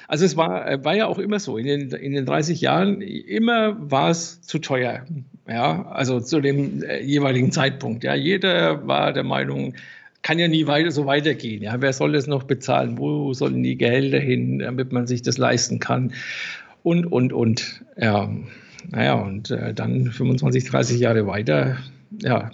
Also 0.07 0.25
es 0.25 0.37
war, 0.37 0.69
äh, 0.69 0.83
war 0.83 0.95
ja 0.95 1.07
auch 1.07 1.19
immer 1.19 1.39
so, 1.39 1.57
in 1.57 1.65
den, 1.65 1.89
in 1.91 2.13
den 2.13 2.25
30 2.25 2.61
Jahren, 2.61 3.01
immer 3.01 3.75
war 3.79 4.09
es 4.09 4.41
zu 4.41 4.59
teuer. 4.59 5.05
Ja, 5.47 5.85
also 5.87 6.19
zu 6.19 6.41
dem 6.41 6.83
äh, 6.83 7.01
jeweiligen 7.03 7.51
Zeitpunkt. 7.51 8.03
Ja, 8.03 8.15
jeder 8.15 8.87
war 8.87 9.13
der 9.13 9.23
Meinung, 9.23 9.75
kann 10.23 10.39
ja 10.39 10.47
nie 10.47 10.65
weiter 10.65 10.89
so 10.89 11.05
weitergehen. 11.05 11.61
Ja, 11.61 11.81
wer 11.81 11.93
soll 11.93 12.13
das 12.13 12.25
noch 12.25 12.43
bezahlen? 12.43 12.97
Wo 12.97 13.33
sollen 13.33 13.61
die 13.61 13.77
Gehälter 13.77 14.17
hin, 14.17 14.59
damit 14.59 14.91
man 14.91 15.05
sich 15.05 15.21
das 15.21 15.37
leisten 15.37 15.79
kann? 15.79 16.13
Und, 16.81 17.05
und, 17.05 17.31
und. 17.31 17.83
Ja, 17.95 18.29
naja, 18.89 19.13
und 19.13 19.51
äh, 19.51 19.73
dann 19.73 20.11
25, 20.11 20.65
30 20.65 20.99
Jahre 20.99 21.27
weiter, 21.27 21.77
ja, 22.21 22.51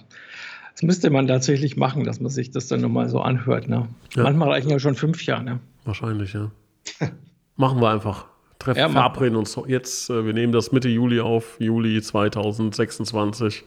das 0.74 0.84
müsste 0.84 1.10
man 1.10 1.28
tatsächlich 1.28 1.78
machen, 1.78 2.04
dass 2.04 2.20
man 2.20 2.32
sich 2.32 2.52
das 2.52 2.68
dann 2.68 2.82
nochmal 2.82 3.08
so 3.10 3.22
anhört. 3.22 3.68
Ne? 3.68 3.88
Ja. 4.16 4.24
Manchmal 4.24 4.50
reichen 4.50 4.70
ja 4.70 4.80
schon 4.80 4.96
fünf 4.96 5.24
Jahre. 5.26 5.44
Ne? 5.44 5.60
Wahrscheinlich, 5.86 6.34
ja. 6.34 6.52
machen 7.56 7.80
wir 7.80 7.90
einfach. 7.90 8.31
Treffen, 8.62 8.80
ja, 8.80 8.90
verabreden 8.90 9.36
uns 9.36 9.60
jetzt. 9.68 10.10
Äh, 10.10 10.26
wir 10.26 10.34
nehmen 10.34 10.54
das 10.54 10.72
Mitte 10.72 10.88
Juli 10.88 11.20
auf, 11.20 11.58
Juli 11.60 12.02
2026. 12.02 13.64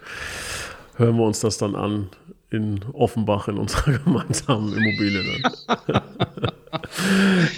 Hören 0.97 1.17
wir 1.17 1.25
uns 1.25 1.41
das 1.41 1.59
dann 1.59 1.75
an 1.75 2.09
in 2.51 2.81
Offenbach 2.93 3.49
in 3.49 3.59
unserer 3.59 3.99
gemeinsamen 4.05 4.73
Immobilie 4.73 5.23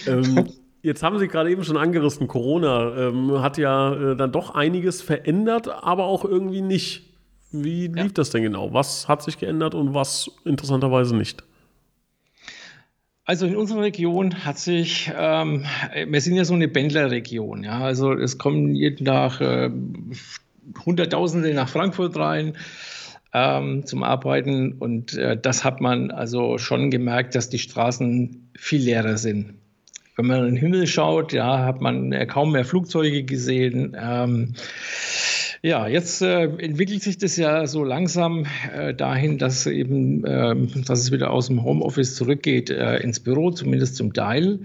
ähm, 0.07 0.49
jetzt 0.81 1.03
haben 1.03 1.18
Sie 1.18 1.29
gerade 1.29 1.51
eben 1.51 1.62
schon 1.62 1.77
angerissen, 1.77 2.29
Corona 2.29 2.96
ähm, 2.96 3.42
hat 3.42 3.59
ja 3.59 3.92
äh, 3.92 4.16
dann 4.16 4.33
doch 4.33 4.55
einiges 4.55 5.03
verändert, 5.03 5.68
aber 5.68 6.05
auch 6.05 6.25
irgendwie 6.25 6.62
nicht. 6.62 7.03
Wie 7.53 7.88
lief 7.88 7.96
ja. 7.96 8.09
das 8.14 8.31
denn 8.31 8.42
genau? 8.42 8.72
Was 8.72 9.09
hat 9.09 9.22
sich 9.22 9.38
geändert 9.38 9.75
und 9.75 9.92
was 9.92 10.31
interessanterweise 10.44 11.14
nicht? 11.14 11.44
Also 13.27 13.47
in 13.47 13.57
unserer 13.57 13.83
Region 13.83 14.45
hat 14.45 14.57
sich, 14.59 15.12
ähm, 15.19 15.65
wir 16.07 16.21
sind 16.21 16.37
ja 16.37 16.45
so 16.45 16.55
eine 16.55 16.69
Pendlerregion, 16.69 17.65
ja, 17.65 17.81
also 17.81 18.12
es 18.12 18.39
kommen 18.39 18.77
jeden 18.77 19.05
Tag 19.05 19.41
äh, 19.41 19.69
Hunderttausende 20.85 21.53
nach 21.53 21.69
Frankfurt 21.69 22.17
rein 22.17 22.57
ähm, 23.33 23.85
zum 23.85 24.03
Arbeiten. 24.03 24.73
Und 24.73 25.15
äh, 25.15 25.37
das 25.37 25.65
hat 25.65 25.81
man 25.81 26.11
also 26.11 26.59
schon 26.59 26.91
gemerkt, 26.91 27.35
dass 27.35 27.49
die 27.51 27.59
Straßen 27.59 28.51
viel 28.57 28.83
leerer 28.83 29.17
sind. 29.17 29.55
Wenn 30.17 30.27
man 30.27 30.39
in 30.41 30.55
den 30.55 30.57
Himmel 30.57 30.87
schaut, 30.87 31.33
ja, 31.33 31.65
hat 31.65 31.81
man 31.81 32.12
äh, 32.12 32.27
kaum 32.27 32.53
mehr 32.53 32.65
Flugzeuge 32.65 33.25
gesehen. 33.25 33.97
Ähm, 34.01 34.55
ja, 35.66 35.88
jetzt 35.88 36.22
äh, 36.22 36.44
entwickelt 36.44 37.02
sich 37.02 37.18
das 37.18 37.37
ja 37.37 37.66
so 37.66 37.83
langsam 37.83 38.46
äh, 38.72 38.94
dahin, 38.94 39.37
dass 39.37 39.66
eben, 39.66 40.24
äh, 40.24 40.55
dass 40.85 41.00
es 41.00 41.11
wieder 41.11 41.33
aus 41.33 41.48
dem 41.48 41.64
Homeoffice 41.64 42.14
zurückgeht 42.14 42.70
äh, 42.70 42.98
ins 42.98 43.18
Büro, 43.18 43.50
zumindest 43.50 43.96
zum 43.96 44.12
Teil. 44.12 44.61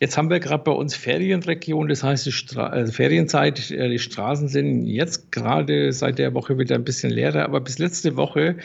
Jetzt 0.00 0.18
haben 0.18 0.28
wir 0.28 0.40
gerade 0.40 0.62
bei 0.62 0.72
uns 0.72 0.94
Ferienregion, 0.94 1.88
das 1.88 2.02
heißt 2.02 2.26
die 2.26 2.32
Stra 2.32 2.66
also 2.66 2.92
Ferienzeit, 2.92 3.70
äh, 3.70 3.88
die 3.88 3.98
Straßen 3.98 4.48
sind 4.48 4.84
jetzt 4.84 5.32
gerade 5.32 5.92
seit 5.92 6.18
der 6.18 6.34
Woche 6.34 6.58
wieder 6.58 6.74
ein 6.74 6.84
bisschen 6.84 7.10
leerer, 7.10 7.44
aber 7.44 7.62
bis 7.62 7.78
letzte 7.78 8.16
Woche 8.16 8.56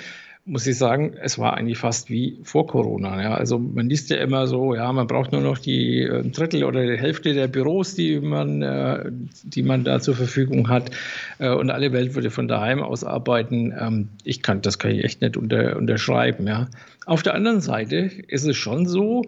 muss 0.45 0.65
ich 0.65 0.77
sagen, 0.77 1.13
es 1.21 1.37
war 1.37 1.55
eigentlich 1.55 1.77
fast 1.77 2.09
wie 2.09 2.39
vor 2.43 2.65
Corona. 2.65 3.21
Ja. 3.21 3.33
Also 3.35 3.59
man 3.59 3.87
liest 3.87 4.09
ja 4.09 4.17
immer 4.17 4.47
so, 4.47 4.73
ja, 4.73 4.91
man 4.91 5.05
braucht 5.05 5.31
nur 5.31 5.41
noch 5.41 5.59
die 5.59 6.01
äh, 6.01 6.23
Drittel 6.29 6.63
oder 6.63 6.85
die 6.85 6.97
Hälfte 6.97 7.33
der 7.33 7.47
Büros, 7.47 7.93
die 7.93 8.19
man, 8.19 8.61
äh, 8.61 9.11
die 9.43 9.61
man 9.63 9.83
da 9.83 9.99
zur 9.99 10.15
Verfügung 10.15 10.69
hat. 10.69 10.91
Äh, 11.37 11.49
und 11.49 11.69
alle 11.69 11.93
Welt 11.93 12.15
würde 12.15 12.31
von 12.31 12.47
daheim 12.47 12.81
aus 12.81 13.03
arbeiten. 13.03 13.73
Ähm, 13.79 14.09
ich 14.23 14.41
kann, 14.41 14.61
das 14.61 14.79
kann 14.79 14.91
ich 14.91 15.03
echt 15.03 15.21
nicht 15.21 15.37
unter, 15.37 15.75
unterschreiben. 15.77 16.47
Ja. 16.47 16.67
Auf 17.05 17.21
der 17.21 17.35
anderen 17.35 17.61
Seite 17.61 18.09
ist 18.27 18.45
es 18.45 18.57
schon 18.57 18.87
so, 18.87 19.23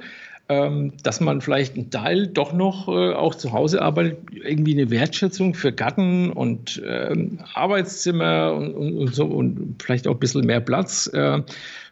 dass 1.03 1.19
man 1.19 1.41
vielleicht 1.41 1.75
einen 1.75 1.89
Teil 1.89 2.27
doch 2.27 2.53
noch 2.53 2.87
äh, 2.87 3.13
auch 3.13 3.35
zu 3.35 3.51
Hause 3.51 3.81
arbeitet, 3.81 4.19
irgendwie 4.33 4.73
eine 4.73 4.89
Wertschätzung 4.89 5.53
für 5.53 5.71
Garten 5.71 6.31
und 6.31 6.81
ähm, 6.85 7.39
Arbeitszimmer 7.53 8.53
und, 8.53 8.73
und, 8.73 8.97
und, 8.97 9.15
so 9.15 9.25
und 9.25 9.81
vielleicht 9.81 10.07
auch 10.07 10.13
ein 10.13 10.19
bisschen 10.19 10.45
mehr 10.45 10.61
Platz 10.61 11.07
äh, 11.13 11.41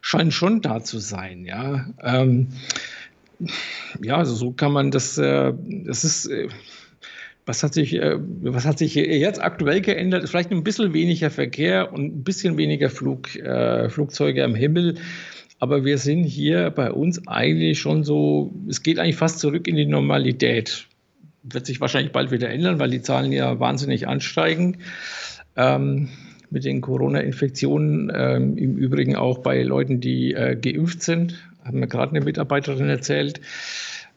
scheint 0.00 0.32
schon 0.32 0.60
da 0.60 0.82
zu 0.82 0.98
sein, 0.98 1.44
ja. 1.44 1.86
Ähm, 2.02 2.48
ja, 4.02 4.16
also 4.16 4.34
so 4.34 4.52
kann 4.52 4.72
man 4.72 4.90
das, 4.90 5.18
äh, 5.18 5.52
das 5.84 6.04
ist, 6.04 6.26
äh, 6.26 6.48
was 7.46 7.62
hat 7.62 7.74
sich, 7.74 7.94
äh, 7.94 8.16
was 8.42 8.64
hat 8.64 8.78
sich 8.78 8.94
jetzt 8.94 9.42
aktuell 9.42 9.80
geändert? 9.80 10.28
Vielleicht 10.28 10.50
ein 10.50 10.62
bisschen 10.62 10.92
weniger 10.92 11.30
Verkehr 11.30 11.92
und 11.92 12.04
ein 12.04 12.24
bisschen 12.24 12.56
weniger 12.56 12.90
Flug, 12.90 13.34
äh, 13.36 13.88
Flugzeuge 13.88 14.44
am 14.44 14.54
Himmel. 14.54 14.96
Aber 15.60 15.84
wir 15.84 15.98
sind 15.98 16.24
hier 16.24 16.70
bei 16.70 16.90
uns 16.90 17.28
eigentlich 17.28 17.78
schon 17.78 18.02
so, 18.02 18.50
es 18.68 18.82
geht 18.82 18.98
eigentlich 18.98 19.16
fast 19.16 19.38
zurück 19.40 19.68
in 19.68 19.76
die 19.76 19.84
Normalität. 19.84 20.86
Wird 21.42 21.66
sich 21.66 21.82
wahrscheinlich 21.82 22.12
bald 22.12 22.30
wieder 22.30 22.48
ändern, 22.48 22.78
weil 22.78 22.90
die 22.90 23.02
Zahlen 23.02 23.30
ja 23.30 23.60
wahnsinnig 23.60 24.08
ansteigen. 24.08 24.78
Ähm, 25.56 26.08
mit 26.48 26.64
den 26.64 26.80
Corona-Infektionen, 26.80 28.10
ähm, 28.14 28.56
im 28.56 28.76
Übrigen 28.76 29.16
auch 29.16 29.38
bei 29.38 29.62
Leuten, 29.62 30.00
die 30.00 30.32
äh, 30.32 30.56
geimpft 30.56 31.02
sind, 31.02 31.38
haben 31.62 31.78
mir 31.78 31.88
gerade 31.88 32.16
eine 32.16 32.24
Mitarbeiterin 32.24 32.88
erzählt, 32.88 33.40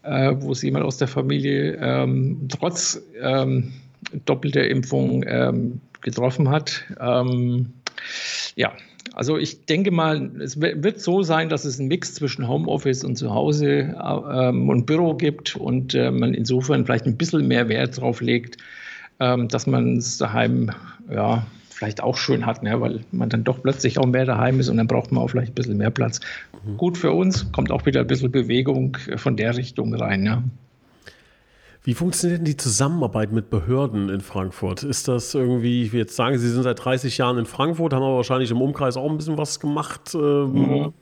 äh, 0.04 0.34
wo 0.40 0.54
es 0.54 0.62
jemand 0.62 0.86
aus 0.86 0.98
der 0.98 1.10
Familie 1.10 1.78
ähm, 1.82 2.48
trotz 2.48 3.02
ähm, 3.22 3.74
doppelter 4.26 4.66
Impfung 4.66 5.26
ähm, 5.28 5.82
getroffen 6.02 6.50
hat. 6.50 6.86
Ähm, 7.00 7.74
ja, 8.56 8.72
also 9.14 9.38
ich 9.38 9.66
denke 9.66 9.92
mal, 9.92 10.32
es 10.42 10.60
wird 10.60 11.00
so 11.00 11.24
sein, 11.24 11.50
dass 11.50 11.66
es 11.66 11.80
einen 11.80 11.88
Mix 11.88 12.16
zwischen 12.16 12.48
Homeoffice 12.48 13.04
und 13.04 13.18
Zuhause 13.18 13.96
ähm, 14.02 14.70
und 14.70 14.86
Büro 14.86 15.14
gibt 15.14 15.56
und 15.56 15.94
äh, 15.94 16.10
man 16.10 16.34
insofern 16.34 16.86
vielleicht 16.86 17.06
ein 17.06 17.18
bisschen 17.18 17.48
mehr 17.48 17.70
Wert 17.70 17.98
darauf 17.98 18.22
legt, 18.22 18.58
ähm, 19.20 19.48
dass 19.50 19.68
man 19.68 19.98
es 19.98 20.18
daheim 20.18 20.72
ja, 21.12 21.46
vielleicht 21.70 22.02
auch 22.02 22.18
schön 22.18 22.46
hat, 22.46 22.64
ne? 22.64 22.80
weil 22.82 23.02
man 23.12 23.30
dann 23.30 23.44
doch 23.44 23.62
plötzlich 23.62 24.00
auch 24.00 24.06
mehr 24.06 24.26
daheim 24.26 24.60
ist 24.60 24.70
und 24.70 24.78
dann 24.78 24.88
braucht 24.88 25.12
man 25.12 25.24
auch 25.24 25.30
vielleicht 25.30 25.52
ein 25.52 25.56
bisschen 25.56 25.78
mehr 25.78 25.92
Platz. 25.92 26.20
Mhm. 26.66 26.78
Gut 26.78 26.98
für 26.98 27.12
uns, 27.12 27.52
kommt 27.52 27.72
auch 27.72 27.86
wieder 27.86 28.02
ein 28.02 28.08
bisschen 28.08 28.32
Bewegung 28.32 28.98
von 29.18 29.36
der 29.36 29.56
Richtung 29.58 29.94
rein. 29.94 30.26
Ja. 30.26 30.44
Wie 31.86 31.94
funktioniert 31.94 32.40
denn 32.40 32.46
die 32.46 32.56
Zusammenarbeit 32.56 33.34
mit 33.34 33.50
Behörden 33.50 34.08
in 34.08 34.22
Frankfurt? 34.22 34.84
Ist 34.84 35.10
das 35.10 35.34
irgendwie, 35.34 35.84
ich 35.84 35.92
will 35.92 36.00
jetzt 36.00 36.16
sagen, 36.16 36.38
Sie 36.38 36.50
sind 36.50 36.64
seit 36.64 36.84
30 36.84 37.18
Jahren 37.18 37.38
in 37.38 37.46
Frankfurt, 37.46 37.94
haben 37.94 38.04
aber 38.04 38.16
wahrscheinlich 38.16 38.52
im 38.52 38.62
Umkreis 38.62 38.96
auch 38.96 39.10
ein 39.10 39.18
bisschen 39.18 39.38
was 39.38 39.60
gemacht. 39.60 40.14
Mhm. 40.14 40.94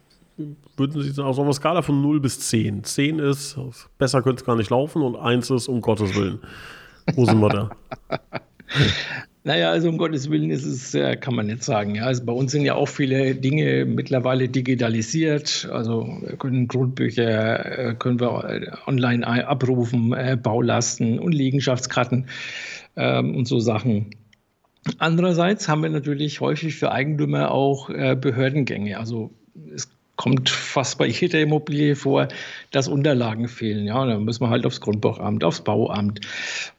Würden 0.78 1.02
Sie 1.04 1.22
auf 1.22 1.36
so 1.36 1.44
einer 1.44 1.54
Skala 1.54 1.84
von 1.84 2.02
0 2.02 2.20
bis 2.20 2.40
10? 2.40 2.84
10 2.84 3.20
ist, 3.20 3.60
besser 4.00 4.24
könnte 4.24 4.42
es 4.42 4.46
gar 4.46 4.56
nicht 4.56 4.72
laufen 4.72 5.04
und 5.04 5.16
1 5.16 5.52
ist, 5.52 5.68
um 5.68 5.82
Gottes 5.82 6.16
Willen. 6.16 6.40
Wo 7.14 7.26
sind 7.26 7.40
wir 7.40 7.50
da? 7.50 7.70
Naja, 9.44 9.72
also 9.72 9.90
um 9.90 9.98
Gottes 9.98 10.30
Willen 10.30 10.52
ist 10.52 10.66
es, 10.66 10.94
äh, 10.94 11.16
kann 11.16 11.34
man 11.34 11.48
nicht 11.48 11.64
sagen. 11.64 11.96
Ja, 11.96 12.06
also 12.06 12.24
bei 12.24 12.32
uns 12.32 12.52
sind 12.52 12.62
ja 12.62 12.76
auch 12.76 12.88
viele 12.88 13.34
Dinge 13.34 13.86
mittlerweile 13.86 14.48
digitalisiert. 14.50 15.68
Also 15.72 16.08
wir 16.22 16.38
können 16.38 16.68
Grundbücher 16.68 17.90
äh, 17.90 17.96
können 17.96 18.20
wir 18.20 18.44
äh, 18.44 18.72
online 18.86 19.26
abrufen, 19.26 20.16
Baulasten 20.44 21.18
und 21.18 21.32
Liegenschaftskarten 21.32 22.28
ähm, 22.96 23.36
und 23.36 23.48
so 23.48 23.60
Sachen. 23.60 24.12
Andererseits 25.00 25.68
haben 25.68 25.82
wir 25.82 25.90
natürlich 25.90 26.40
häufig 26.40 26.76
für 26.76 26.92
Eigentümer 26.92 27.52
auch 27.52 27.88
Behördengänge. 27.90 28.98
Also 28.98 29.30
es 29.76 29.90
kommt 30.22 30.52
fast 30.52 31.00
bei 31.00 31.08
jeder 31.08 31.42
Immobilie 31.42 31.96
vor, 31.96 32.28
dass 32.70 32.88
Unterlagen 32.88 33.48
fehlen. 33.48 33.88
Ja, 33.88 34.06
da 34.06 34.20
muss 34.20 34.40
man 34.40 34.52
halt 34.52 34.68
aufs 34.68 34.80
Grundbuchamt, 34.80 35.44
aufs 35.44 35.62
Bauamt. 35.62 36.22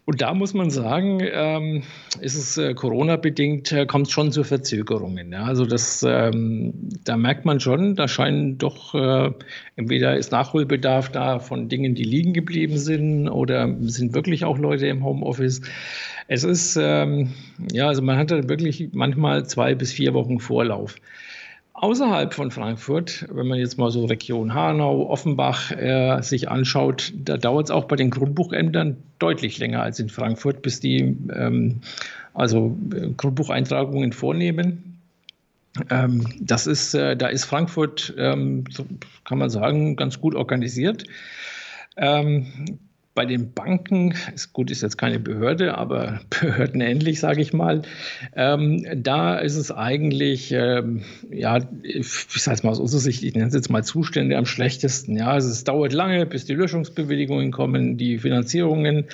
Und 0.05 0.23
da 0.23 0.33
muss 0.33 0.55
man 0.55 0.71
sagen, 0.71 1.19
ähm, 1.21 1.83
ist 2.21 2.37
es 2.37 2.57
äh, 2.57 2.73
Corona-bedingt, 2.75 3.73
äh, 3.73 3.85
kommt 3.87 4.07
es 4.07 4.13
schon 4.13 4.31
zu 4.31 4.45
Verzögerungen. 4.45 5.33
Ja? 5.33 5.43
Also 5.43 5.67
das, 5.67 6.07
ähm, 6.09 6.73
da 7.05 7.17
merkt 7.17 7.45
man 7.45 7.59
schon, 7.59 7.97
da 7.97 8.07
scheinen 8.07 8.59
doch, 8.59 8.95
äh, 8.95 9.33
entweder 9.75 10.17
ist 10.17 10.31
Nachholbedarf 10.31 11.11
da 11.11 11.41
von 11.41 11.69
Dingen, 11.69 11.97
die 11.97 12.05
liegen 12.05 12.35
geblieben 12.35 12.79
sind, 12.79 13.29
oder 13.29 13.75
sind 13.81 14.15
wirklich 14.15 14.45
auch 14.45 14.59
Leute 14.59 14.87
im 14.87 15.05
Homeoffice. 15.05 15.63
Es 16.29 16.45
ist, 16.45 16.79
ähm, 16.81 17.33
ja, 17.73 17.89
also 17.89 18.03
man 18.03 18.19
hat 18.19 18.31
da 18.31 18.49
wirklich 18.49 18.91
manchmal 18.93 19.47
zwei 19.47 19.75
bis 19.75 19.93
vier 19.93 20.15
Wochen 20.15 20.39
Vorlauf 20.39 20.95
außerhalb 21.83 22.33
von 22.33 22.53
Frankfurt, 22.53 23.27
wenn 23.29 23.49
man 23.49 23.59
jetzt 23.59 23.77
mal 23.77 23.91
so 23.91 24.05
Region 24.05 24.55
Hanau, 24.55 25.09
Offenbach 25.11 25.73
äh, 25.73 26.23
sich 26.23 26.49
anschaut, 26.49 27.13
da 27.17 27.37
dauert 27.37 27.67
es 27.67 27.71
auch 27.73 27.87
bei 27.87 27.97
den 27.97 28.11
Grundbuchämtern 28.11 28.97
deutlich 29.19 29.59
länger 29.59 29.83
als 29.83 29.99
in 29.99 30.09
Frankfurt, 30.09 30.63
bis 30.63 30.79
die 30.79 31.17
ähm, 31.35 31.81
also 32.35 32.79
äh, 32.95 33.09
Grundbucheintragungen 33.17 34.13
vornehmen. 34.13 35.01
Ähm, 35.91 36.25
das 36.39 36.69
ist, 36.69 36.95
äh, 36.95 37.17
da 37.17 37.27
ist 37.27 37.47
Frankfurt, 37.47 38.15
ähm, 38.17 38.65
kann 39.25 39.39
man 39.39 39.51
sagen, 39.51 39.97
ganz 39.97 40.21
gut 40.21 40.37
organisiert. 40.37 41.03
Ähm, 41.97 42.79
bei 43.15 43.27
den 43.27 43.53
Banken, 43.53 44.15
ist 44.35 44.53
gut, 44.53 44.71
ist 44.71 44.83
jetzt 44.83 44.97
keine 44.97 45.19
Behörde, 45.19 45.77
aber 45.77 46.21
behördenähnlich, 46.31 47.21
sage 47.21 47.43
ich 47.43 47.53
mal, 47.53 47.83
ähm, 48.35 48.87
da 48.97 49.37
ist 49.37 49.57
es 49.57 49.71
eigentlich, 49.71 50.51
ähm, 50.53 51.03
ja, 51.31 51.59
ich 51.83 52.09
sage 52.09 52.57
es 52.57 52.63
mal 52.63 52.71
aus 52.71 52.81
unserer 52.81 53.01
Sicht, 53.01 53.23
ich 53.23 53.35
nenne 53.35 53.49
es 53.49 53.55
jetzt 53.55 53.71
mal 53.71 53.85
Zustände 53.85 54.37
am 54.37 54.47
schlechtesten. 54.47 55.17
Ja, 55.17 55.29
also 55.29 55.51
es 55.51 55.65
dauert 55.65 55.93
lange, 55.93 56.25
bis 56.25 56.47
die 56.47 56.55
Löschungsbewilligungen 56.55 57.53
kommen, 57.53 57.99
die 57.99 58.19
Finanzierungen, 58.19 59.05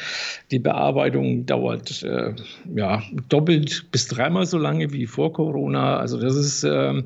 die 0.51 0.61
Bearbeitung 0.61 1.47
dauert 1.47 2.03
äh, 2.05 2.35
ja, 2.75 3.03
doppelt 3.29 3.91
bis 3.91 4.07
dreimal 4.07 4.47
so 4.47 4.59
lange 4.59 4.93
wie 4.93 5.07
vor 5.07 5.33
Corona. 5.33 5.99
Also 5.99 6.21
das 6.21 6.37
ist 6.37 6.63
ähm, 6.63 7.05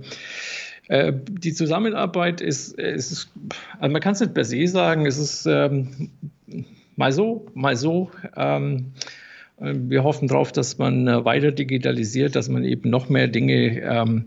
äh, 0.89 1.13
die 1.27 1.55
Zusammenarbeit 1.55 2.41
ist, 2.41 2.79
ist 2.79 3.31
also 3.79 3.93
man 3.93 4.03
kann 4.03 4.13
es 4.13 4.21
nicht 4.21 4.35
per 4.35 4.45
se 4.45 4.67
sagen, 4.67 5.07
es 5.07 5.17
ist 5.17 5.47
ähm, 5.47 6.11
mal 6.97 7.13
so, 7.13 7.47
mal 7.55 7.77
so. 7.77 8.11
Ähm, 8.37 8.93
wir 9.59 10.03
hoffen 10.03 10.29
darauf, 10.29 10.53
dass 10.53 10.79
man 10.79 11.07
äh, 11.07 11.25
weiter 11.25 11.53
digitalisiert, 11.53 12.35
dass 12.35 12.49
man 12.49 12.65
eben 12.65 12.91
noch 12.91 13.09
mehr 13.09 13.29
Dinge 13.29 13.81
ähm, 13.81 14.25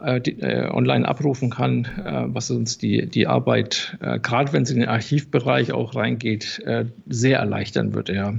äh, 0.00 0.20
die, 0.20 0.40
äh, 0.40 0.68
online 0.70 1.06
abrufen 1.06 1.50
kann, 1.50 1.84
äh, 1.84 2.24
was 2.26 2.50
uns 2.50 2.78
die, 2.78 3.06
die 3.06 3.26
Arbeit, 3.26 3.96
äh, 4.00 4.18
gerade 4.18 4.52
wenn 4.52 4.64
es 4.64 4.70
in 4.70 4.80
den 4.80 4.88
Archivbereich 4.88 5.72
auch 5.72 5.94
reingeht, 5.94 6.60
äh, 6.66 6.86
sehr 7.06 7.38
erleichtern 7.38 7.94
würde. 7.94 8.14
Ja. 8.14 8.34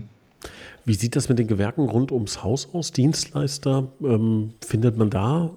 Wie 0.85 0.93
sieht 0.93 1.15
das 1.15 1.29
mit 1.29 1.39
den 1.39 1.47
Gewerken 1.47 1.89
rund 1.89 2.11
ums 2.11 2.43
Haus 2.43 2.73
aus? 2.73 2.91
Dienstleister, 2.91 3.87
ähm, 4.01 4.53
findet 4.65 4.97
man 4.97 5.09
da 5.09 5.51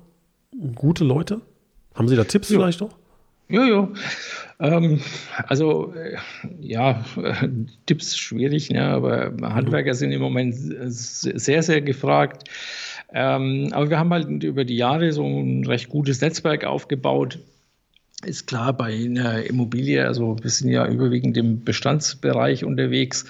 gute 0.75 1.05
Leute? 1.05 1.41
Haben 1.95 2.09
Sie 2.09 2.17
da 2.17 2.25
Tipps 2.25 2.51
ja. 2.51 2.59
vielleicht 2.59 2.83
auch? 2.83 3.00
Ja. 3.51 3.89
Ähm, 4.61 5.01
also, 5.47 5.95
äh, 5.95 6.17
ja, 6.61 7.05
Tipps 7.87 8.17
schwierig, 8.17 8.71
ne? 8.71 8.85
aber 8.85 9.33
Handwerker 9.43 9.95
sind 9.95 10.13
im 10.13 10.21
Moment 10.21 10.55
sehr, 10.55 11.63
sehr 11.63 11.81
gefragt. 11.81 12.49
Ähm, 13.13 13.71
aber 13.73 13.91
wir 13.91 13.99
haben 13.99 14.13
halt 14.13 14.45
über 14.45 14.65
die 14.65 14.77
Jahre 14.77 15.13
so 15.13 15.25
ein 15.25 15.65
recht 15.67 15.89
gutes 15.89 16.21
Netzwerk 16.21 16.65
aufgebaut. 16.65 17.39
Ist 18.25 18.47
klar, 18.47 18.75
bei 18.75 18.93
einer 18.93 19.45
Immobilie, 19.45 20.07
also 20.07 20.37
wir 20.43 20.51
sind 20.51 20.71
ja 20.71 20.87
überwiegend 20.87 21.39
im 21.39 21.65
Bestandsbereich 21.65 22.65
unterwegs, 22.65 23.25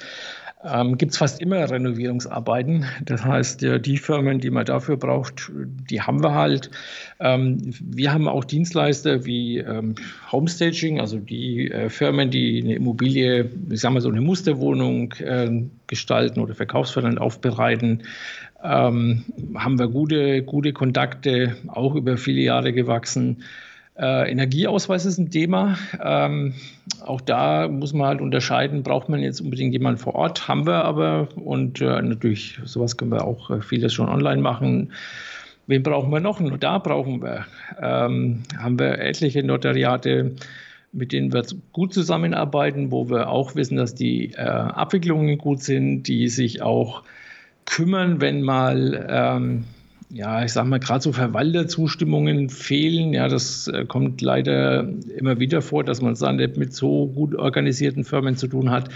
ähm, 0.64 0.99
gibt 0.99 1.12
es 1.12 1.18
fast 1.18 1.40
immer 1.40 1.70
Renovierungsarbeiten. 1.70 2.85
Das 3.05 3.25
heißt, 3.25 3.62
die 3.62 3.96
Firmen, 3.96 4.40
die 4.40 4.51
man 4.51 4.66
dafür 4.66 4.96
braucht, 4.96 5.51
die 5.55 6.03
haben 6.03 6.23
wir 6.23 6.35
halt. 6.35 6.70
Ähm, 7.18 7.59
wir 7.81 8.12
haben 8.12 8.29
auch 8.29 8.44
Dienstleister 8.44 9.25
wie 9.25 9.59
ähm, 9.59 9.94
Homestaging, 10.31 11.01
also 11.01 11.18
die 11.18 11.70
äh, 11.70 11.88
Firmen, 11.88 12.31
die 12.31 12.62
eine 12.62 12.75
Immobilie, 12.75 13.51
ich 13.70 13.81
sag 13.81 13.92
mal 13.92 14.01
so 14.01 14.11
eine 14.11 14.20
Musterwohnung 14.20 15.12
äh, 15.14 15.62
gestalten 15.87 16.40
oder 16.40 16.55
verkaufsfördernd 16.55 17.20
aufbereiten. 17.20 18.03
Ähm, 18.62 19.25
haben 19.55 19.79
wir 19.79 19.88
gute, 19.88 20.42
gute 20.42 20.75
Kontakte, 20.75 21.57
auch 21.68 21.94
über 21.94 22.18
viele 22.18 22.42
Jahre 22.42 22.75
gewachsen. 22.75 23.44
Äh, 24.01 24.31
Energieausweis 24.31 25.05
ist 25.05 25.19
ein 25.19 25.31
Thema. 25.31 25.77
Ähm, 26.03 26.55
auch 27.05 27.21
da 27.21 27.69
muss 27.69 27.93
man 27.93 28.07
halt 28.07 28.21
unterscheiden, 28.23 28.83
braucht 28.83 29.11
man 29.11 29.21
jetzt 29.21 29.43
unbedingt 29.43 29.75
jemanden 29.75 29.99
vor 29.99 30.15
Ort, 30.15 30.49
haben 30.49 30.67
wir 30.67 30.85
aber. 30.85 31.29
Und 31.37 31.83
äh, 31.83 32.01
natürlich, 32.01 32.59
sowas 32.65 32.97
können 32.97 33.13
wir 33.13 33.25
auch 33.25 33.51
äh, 33.51 33.61
vieles 33.61 33.93
schon 33.93 34.09
online 34.09 34.41
machen. 34.41 34.93
Wen 35.67 35.83
brauchen 35.83 36.11
wir 36.11 36.21
noch? 36.21 36.41
Da 36.59 36.79
brauchen 36.79 37.23
wir, 37.23 37.45
ähm, 37.81 38.43
haben 38.59 38.79
wir 38.79 38.99
etliche 38.99 39.43
Notariate, 39.43 40.33
mit 40.93 41.13
denen 41.13 41.33
wir 41.33 41.45
gut 41.73 41.93
zusammenarbeiten, 41.93 42.91
wo 42.91 43.09
wir 43.11 43.29
auch 43.29 43.55
wissen, 43.55 43.77
dass 43.77 43.95
die 43.95 44.33
äh, 44.33 44.41
Abwicklungen 44.41 45.37
gut 45.37 45.63
sind, 45.63 46.05
die 46.05 46.29
sich 46.29 46.63
auch 46.63 47.03
kümmern, 47.67 48.21
wenn 48.21 48.41
mal 48.43 49.07
ähm, 49.09 49.65
ja, 50.12 50.44
ich 50.44 50.53
sag 50.53 50.66
mal, 50.66 50.81
gerade 50.81 51.03
so 51.03 51.12
Verwalterzustimmungen 51.12 52.51
fehlen. 52.51 53.12
Ja, 53.12 53.29
das 53.29 53.68
äh, 53.68 53.85
kommt 53.87 54.20
leider 54.20 54.88
immer 55.16 55.38
wieder 55.38 55.62
vor, 55.62 55.85
dass 55.85 56.03
man 56.03 56.14
es 56.14 56.18
dann 56.18 56.37
nicht 56.37 56.57
mit 56.57 56.75
so 56.75 57.07
gut 57.07 57.35
organisierten 57.35 58.05
Firmen 58.05 58.37
zu 58.37 58.49
tun 58.49 58.70
hat. 58.70 58.88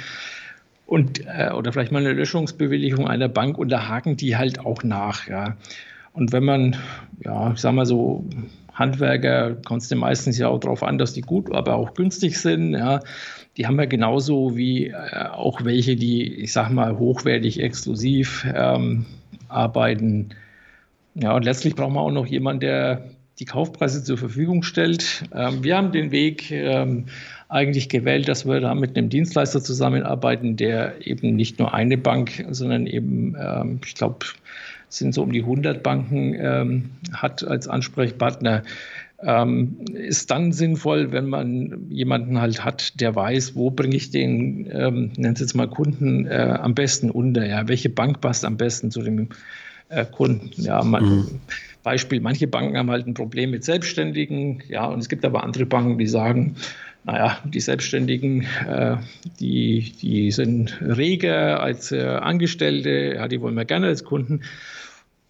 Und, 0.86 1.24
äh, 1.26 1.50
oder 1.52 1.72
vielleicht 1.72 1.92
mal 1.92 2.00
eine 2.00 2.12
Löschungsbewilligung 2.12 3.06
einer 3.06 3.28
Bank 3.28 3.58
und 3.58 3.68
da 3.70 3.88
haken 3.88 4.16
die 4.16 4.36
halt 4.36 4.58
auch 4.58 4.82
nach. 4.82 5.28
Ja. 5.28 5.56
Und 6.12 6.32
wenn 6.32 6.44
man, 6.44 6.76
ja, 7.24 7.52
ich 7.52 7.60
sag 7.60 7.74
mal 7.74 7.86
so, 7.86 8.26
Handwerker 8.72 9.54
kommt 9.54 9.82
es 9.82 9.94
meistens 9.94 10.36
ja 10.36 10.48
auch 10.48 10.58
darauf 10.58 10.82
an, 10.82 10.98
dass 10.98 11.12
die 11.12 11.20
gut, 11.20 11.54
aber 11.54 11.76
auch 11.76 11.94
günstig 11.94 12.40
sind. 12.40 12.74
Ja. 12.74 13.00
Die 13.56 13.68
haben 13.68 13.76
wir 13.76 13.86
genauso 13.86 14.56
wie 14.56 14.88
äh, 14.88 15.28
auch 15.30 15.64
welche, 15.64 15.94
die, 15.94 16.34
ich 16.34 16.52
sag 16.52 16.70
mal, 16.70 16.98
hochwertig, 16.98 17.62
exklusiv 17.62 18.44
ähm, 18.52 19.06
arbeiten 19.48 20.30
ja, 21.14 21.34
und 21.34 21.44
letztlich 21.44 21.74
brauchen 21.74 21.94
wir 21.94 22.00
auch 22.00 22.10
noch 22.10 22.26
jemanden, 22.26 22.60
der 22.60 23.04
die 23.38 23.44
Kaufpreise 23.44 24.04
zur 24.04 24.16
Verfügung 24.18 24.62
stellt. 24.62 25.24
Ähm, 25.34 25.64
wir 25.64 25.76
haben 25.76 25.92
den 25.92 26.12
Weg 26.12 26.50
ähm, 26.50 27.06
eigentlich 27.48 27.88
gewählt, 27.88 28.28
dass 28.28 28.46
wir 28.46 28.60
da 28.60 28.74
mit 28.74 28.96
einem 28.96 29.08
Dienstleister 29.08 29.62
zusammenarbeiten, 29.62 30.56
der 30.56 31.06
eben 31.06 31.34
nicht 31.34 31.58
nur 31.58 31.74
eine 31.74 31.98
Bank, 31.98 32.44
sondern 32.50 32.86
eben, 32.86 33.36
ähm, 33.38 33.80
ich 33.84 33.94
glaube, 33.94 34.26
sind 34.88 35.14
so 35.14 35.22
um 35.22 35.32
die 35.32 35.40
100 35.40 35.82
Banken 35.82 36.34
ähm, 36.38 36.90
hat 37.12 37.46
als 37.46 37.66
Ansprechpartner. 37.68 38.62
Ähm, 39.20 39.78
ist 39.94 40.30
dann 40.30 40.52
sinnvoll, 40.52 41.10
wenn 41.12 41.26
man 41.26 41.86
jemanden 41.88 42.40
halt 42.40 42.64
hat, 42.64 43.00
der 43.00 43.14
weiß, 43.14 43.56
wo 43.56 43.70
bringe 43.70 43.96
ich 43.96 44.10
den, 44.10 44.68
ähm, 44.70 45.12
nennt 45.16 45.38
es 45.38 45.40
jetzt 45.40 45.54
mal 45.54 45.68
Kunden, 45.68 46.26
äh, 46.26 46.58
am 46.60 46.74
besten 46.74 47.10
unter. 47.10 47.46
Ja? 47.46 47.66
Welche 47.66 47.88
Bank 47.88 48.20
passt 48.20 48.44
am 48.44 48.56
besten 48.56 48.90
zu 48.90 49.02
dem 49.02 49.30
Kunden. 50.02 50.50
Ja, 50.62 50.82
man, 50.82 51.04
mhm. 51.04 51.40
Beispiel, 51.84 52.20
manche 52.20 52.46
Banken 52.46 52.76
haben 52.76 52.90
halt 52.90 53.06
ein 53.06 53.14
Problem 53.14 53.50
mit 53.50 53.64
Selbstständigen, 53.64 54.62
ja, 54.68 54.86
und 54.86 54.98
es 55.00 55.08
gibt 55.08 55.24
aber 55.24 55.44
andere 55.44 55.66
Banken, 55.66 55.98
die 55.98 56.06
sagen, 56.06 56.56
naja, 57.04 57.38
die 57.44 57.60
Selbstständigen, 57.60 58.46
äh, 58.66 58.96
die, 59.38 59.92
die 60.00 60.30
sind 60.30 60.80
reger 60.80 61.60
als 61.60 61.92
äh, 61.92 62.02
Angestellte, 62.02 63.14
ja, 63.16 63.28
die 63.28 63.40
wollen 63.42 63.54
wir 63.54 63.66
gerne 63.66 63.88
als 63.88 64.04
Kunden. 64.04 64.40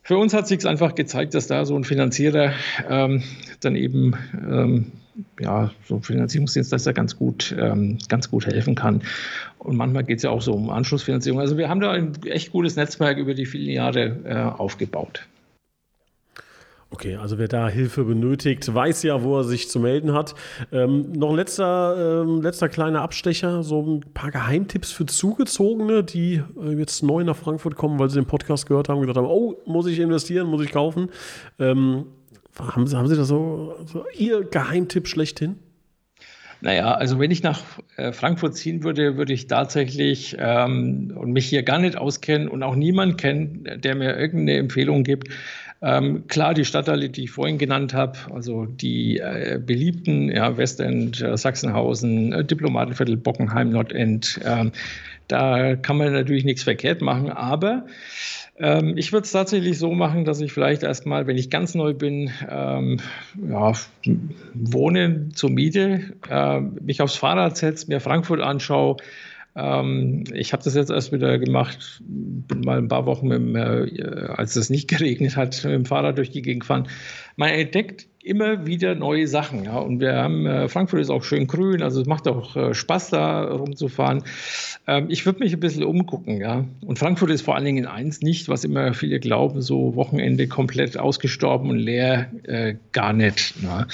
Für 0.06 0.18
uns 0.18 0.34
hat 0.34 0.46
sich 0.46 0.66
einfach 0.66 0.94
gezeigt, 0.94 1.32
dass 1.32 1.46
da 1.46 1.64
so 1.64 1.74
ein 1.74 1.84
Finanzierer 1.84 2.52
ähm, 2.90 3.22
dann 3.60 3.74
eben 3.74 4.14
ähm, 4.34 4.92
ja, 5.40 5.70
so 5.88 5.98
Finanzierungsdienstleister 6.00 6.92
ganz 6.92 7.16
gut, 7.16 7.56
ähm, 7.58 7.96
ganz 8.10 8.30
gut 8.30 8.46
helfen 8.46 8.74
kann. 8.74 9.00
Und 9.58 9.76
manchmal 9.76 10.04
geht 10.04 10.18
es 10.18 10.24
ja 10.24 10.30
auch 10.30 10.42
so 10.42 10.52
um 10.52 10.68
Anschlussfinanzierung. 10.68 11.40
Also 11.40 11.56
wir 11.56 11.70
haben 11.70 11.80
da 11.80 11.92
ein 11.92 12.12
echt 12.26 12.52
gutes 12.52 12.76
Netzwerk 12.76 13.16
über 13.16 13.32
die 13.32 13.46
vielen 13.46 13.70
Jahre 13.70 14.20
äh, 14.26 14.34
aufgebaut. 14.60 15.26
Okay, 16.94 17.16
also 17.16 17.38
wer 17.38 17.48
da 17.48 17.68
Hilfe 17.68 18.04
benötigt, 18.04 18.72
weiß 18.72 19.02
ja, 19.02 19.24
wo 19.24 19.38
er 19.38 19.42
sich 19.42 19.68
zu 19.68 19.80
melden 19.80 20.12
hat. 20.12 20.36
Ähm, 20.70 21.10
noch 21.10 21.30
ein 21.30 21.34
letzter, 21.34 22.22
ähm, 22.22 22.40
letzter 22.40 22.68
kleiner 22.68 23.02
Abstecher, 23.02 23.64
so 23.64 23.82
ein 23.82 24.00
paar 24.14 24.30
Geheimtipps 24.30 24.92
für 24.92 25.04
Zugezogene, 25.04 26.04
die 26.04 26.40
äh, 26.56 26.70
jetzt 26.78 27.02
neu 27.02 27.24
nach 27.24 27.34
Frankfurt 27.34 27.74
kommen, 27.74 27.98
weil 27.98 28.10
sie 28.10 28.20
den 28.20 28.26
Podcast 28.26 28.66
gehört 28.68 28.88
haben 28.88 28.98
und 28.98 29.02
gesagt 29.08 29.16
haben, 29.16 29.26
oh, 29.26 29.56
muss 29.66 29.88
ich 29.88 29.98
investieren, 29.98 30.46
muss 30.46 30.64
ich 30.64 30.70
kaufen. 30.70 31.08
Ähm, 31.58 32.06
haben, 32.60 32.86
Sie, 32.86 32.96
haben 32.96 33.08
Sie 33.08 33.16
da 33.16 33.24
so, 33.24 33.74
so 33.86 34.04
Ihr 34.16 34.44
Geheimtipp 34.44 35.08
schlechthin? 35.08 35.56
Naja, 36.60 36.94
also 36.94 37.18
wenn 37.18 37.30
ich 37.30 37.42
nach 37.42 37.60
äh, 37.96 38.12
Frankfurt 38.12 38.56
ziehen 38.56 38.84
würde, 38.84 39.18
würde 39.18 39.32
ich 39.32 39.48
tatsächlich 39.48 40.36
ähm, 40.38 41.12
und 41.14 41.32
mich 41.32 41.46
hier 41.46 41.62
gar 41.62 41.78
nicht 41.78 41.98
auskennen 41.98 42.48
und 42.48 42.62
auch 42.62 42.74
niemand 42.74 43.18
kennen, 43.18 43.68
der 43.82 43.94
mir 43.96 44.16
irgendeine 44.16 44.60
Empfehlung 44.60 45.02
gibt, 45.04 45.28
ähm, 45.84 46.26
klar, 46.28 46.54
die 46.54 46.64
Stadtteile, 46.64 47.10
die 47.10 47.24
ich 47.24 47.30
vorhin 47.30 47.58
genannt 47.58 47.92
habe, 47.92 48.18
also 48.32 48.64
die 48.64 49.18
äh, 49.18 49.60
beliebten, 49.64 50.30
ja, 50.30 50.56
Westend, 50.56 51.20
äh, 51.20 51.36
Sachsenhausen, 51.36 52.32
äh, 52.32 52.44
Diplomatenviertel, 52.44 53.18
Bockenheim, 53.18 53.68
Nordend, 53.68 54.40
ähm, 54.44 54.72
da 55.28 55.76
kann 55.76 55.98
man 55.98 56.12
natürlich 56.12 56.44
nichts 56.44 56.62
verkehrt 56.62 57.02
machen, 57.02 57.30
aber 57.30 57.84
ähm, 58.58 58.96
ich 58.96 59.12
würde 59.12 59.24
es 59.24 59.32
tatsächlich 59.32 59.78
so 59.78 59.92
machen, 59.92 60.24
dass 60.24 60.40
ich 60.40 60.52
vielleicht 60.52 60.82
erstmal, 60.82 61.26
wenn 61.26 61.36
ich 61.36 61.50
ganz 61.50 61.74
neu 61.74 61.92
bin, 61.92 62.30
ähm, 62.48 63.00
ja, 63.46 63.72
wohne 64.54 65.28
zur 65.34 65.50
Miete, 65.50 66.00
äh, 66.30 66.60
mich 66.60 67.02
aufs 67.02 67.16
Fahrrad 67.16 67.58
setze, 67.58 67.88
mir 67.88 68.00
Frankfurt 68.00 68.40
anschaue, 68.40 68.96
ähm, 69.56 70.24
ich 70.32 70.52
habe 70.52 70.62
das 70.64 70.74
jetzt 70.74 70.90
erst 70.90 71.12
wieder 71.12 71.38
gemacht, 71.38 72.02
bin 72.04 72.60
mal 72.60 72.78
ein 72.78 72.88
paar 72.88 73.06
Wochen, 73.06 73.30
dem, 73.30 73.54
äh, 73.54 73.88
als 74.28 74.56
es 74.56 74.70
nicht 74.70 74.88
geregnet 74.88 75.36
hat, 75.36 75.62
mit 75.64 75.72
dem 75.72 75.84
Fahrrad 75.84 76.18
durch 76.18 76.30
die 76.30 76.42
Gegend 76.42 76.62
gefahren. 76.62 76.88
Man 77.36 77.50
entdeckt 77.50 78.06
immer 78.24 78.66
wieder 78.66 78.94
neue 78.94 79.28
Sachen. 79.28 79.64
Ja. 79.64 79.76
Und 79.78 80.00
wir 80.00 80.14
haben, 80.14 80.46
äh, 80.46 80.68
Frankfurt 80.68 81.00
ist 81.00 81.10
auch 81.10 81.22
schön 81.22 81.46
grün, 81.46 81.82
also 81.82 82.00
es 82.00 82.06
macht 82.06 82.26
auch 82.26 82.56
äh, 82.56 82.74
Spaß, 82.74 83.10
da 83.10 83.44
rumzufahren. 83.44 84.24
Ähm, 84.86 85.06
ich 85.10 85.26
würde 85.26 85.40
mich 85.40 85.52
ein 85.52 85.60
bisschen 85.60 85.84
umgucken, 85.84 86.40
ja. 86.40 86.64
Und 86.84 86.98
Frankfurt 86.98 87.30
ist 87.30 87.42
vor 87.42 87.54
allen 87.54 87.66
Dingen 87.66 87.84
in 87.84 87.86
eins 87.86 88.22
nicht, 88.22 88.48
was 88.48 88.64
immer 88.64 88.94
viele 88.94 89.20
glauben, 89.20 89.60
so 89.60 89.94
Wochenende 89.94 90.48
komplett 90.48 90.98
ausgestorben 90.98 91.70
und 91.70 91.78
leer, 91.78 92.30
äh, 92.44 92.76
gar 92.92 93.12
nicht. 93.12 93.54
Ja. 93.62 93.86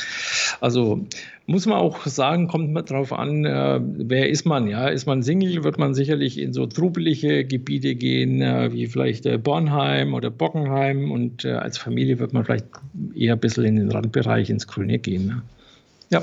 Also 0.60 1.04
muss 1.50 1.66
man 1.66 1.78
auch 1.78 2.06
sagen, 2.06 2.46
kommt 2.46 2.72
man 2.72 2.84
darauf 2.84 3.12
an, 3.12 3.44
äh, 3.44 3.80
wer 3.82 4.28
ist 4.28 4.46
man. 4.46 4.68
Ja? 4.68 4.86
Ist 4.86 5.06
man 5.06 5.24
Single, 5.24 5.64
wird 5.64 5.78
man 5.78 5.94
sicherlich 5.94 6.38
in 6.38 6.52
so 6.52 6.66
trubelige 6.66 7.44
Gebiete 7.44 7.96
gehen, 7.96 8.40
äh, 8.40 8.72
wie 8.72 8.86
vielleicht 8.86 9.26
äh, 9.26 9.36
Bornheim 9.36 10.14
oder 10.14 10.30
Bockenheim. 10.30 11.10
Und 11.10 11.44
äh, 11.44 11.54
als 11.54 11.76
Familie 11.76 12.20
wird 12.20 12.32
man 12.32 12.44
vielleicht 12.44 12.66
eher 13.16 13.32
ein 13.32 13.40
bisschen 13.40 13.64
in 13.64 13.76
den 13.76 13.90
Randbereich 13.90 14.48
ins 14.48 14.68
Grüne 14.68 15.00
gehen. 15.00 15.26
Ne? 15.26 15.42
Ja. 16.10 16.22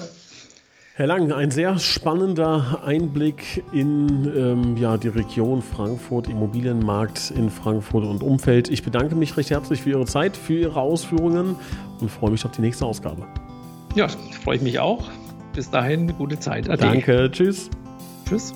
Herr 0.94 1.08
Lang, 1.08 1.34
ein 1.34 1.52
sehr 1.52 1.78
spannender 1.78 2.82
Einblick 2.86 3.64
in 3.74 4.32
ähm, 4.34 4.78
ja, 4.78 4.98
die 4.98 5.10
Region 5.10 5.62
Frankfurt, 5.62 6.30
Immobilienmarkt 6.30 7.34
in 7.36 7.50
Frankfurt 7.50 8.06
und 8.06 8.24
Umfeld. 8.24 8.70
Ich 8.70 8.82
bedanke 8.82 9.14
mich 9.16 9.36
recht 9.36 9.52
herzlich 9.52 9.82
für 9.82 9.90
Ihre 9.90 10.06
Zeit, 10.06 10.38
für 10.38 10.54
Ihre 10.54 10.80
Ausführungen 10.80 11.58
und 12.00 12.10
freue 12.10 12.32
mich 12.32 12.46
auf 12.46 12.52
die 12.52 12.62
nächste 12.62 12.86
Ausgabe. 12.86 13.28
Ja, 13.96 14.08
freue 14.08 14.58
ich 14.58 14.62
mich 14.62 14.80
auch. 14.80 15.10
Bis 15.54 15.70
dahin, 15.70 16.16
gute 16.18 16.40
Zeit. 16.40 16.70
Ade. 16.70 16.84
Danke, 16.84 17.30
tschüss. 17.32 17.70
Tschüss. 18.28 18.54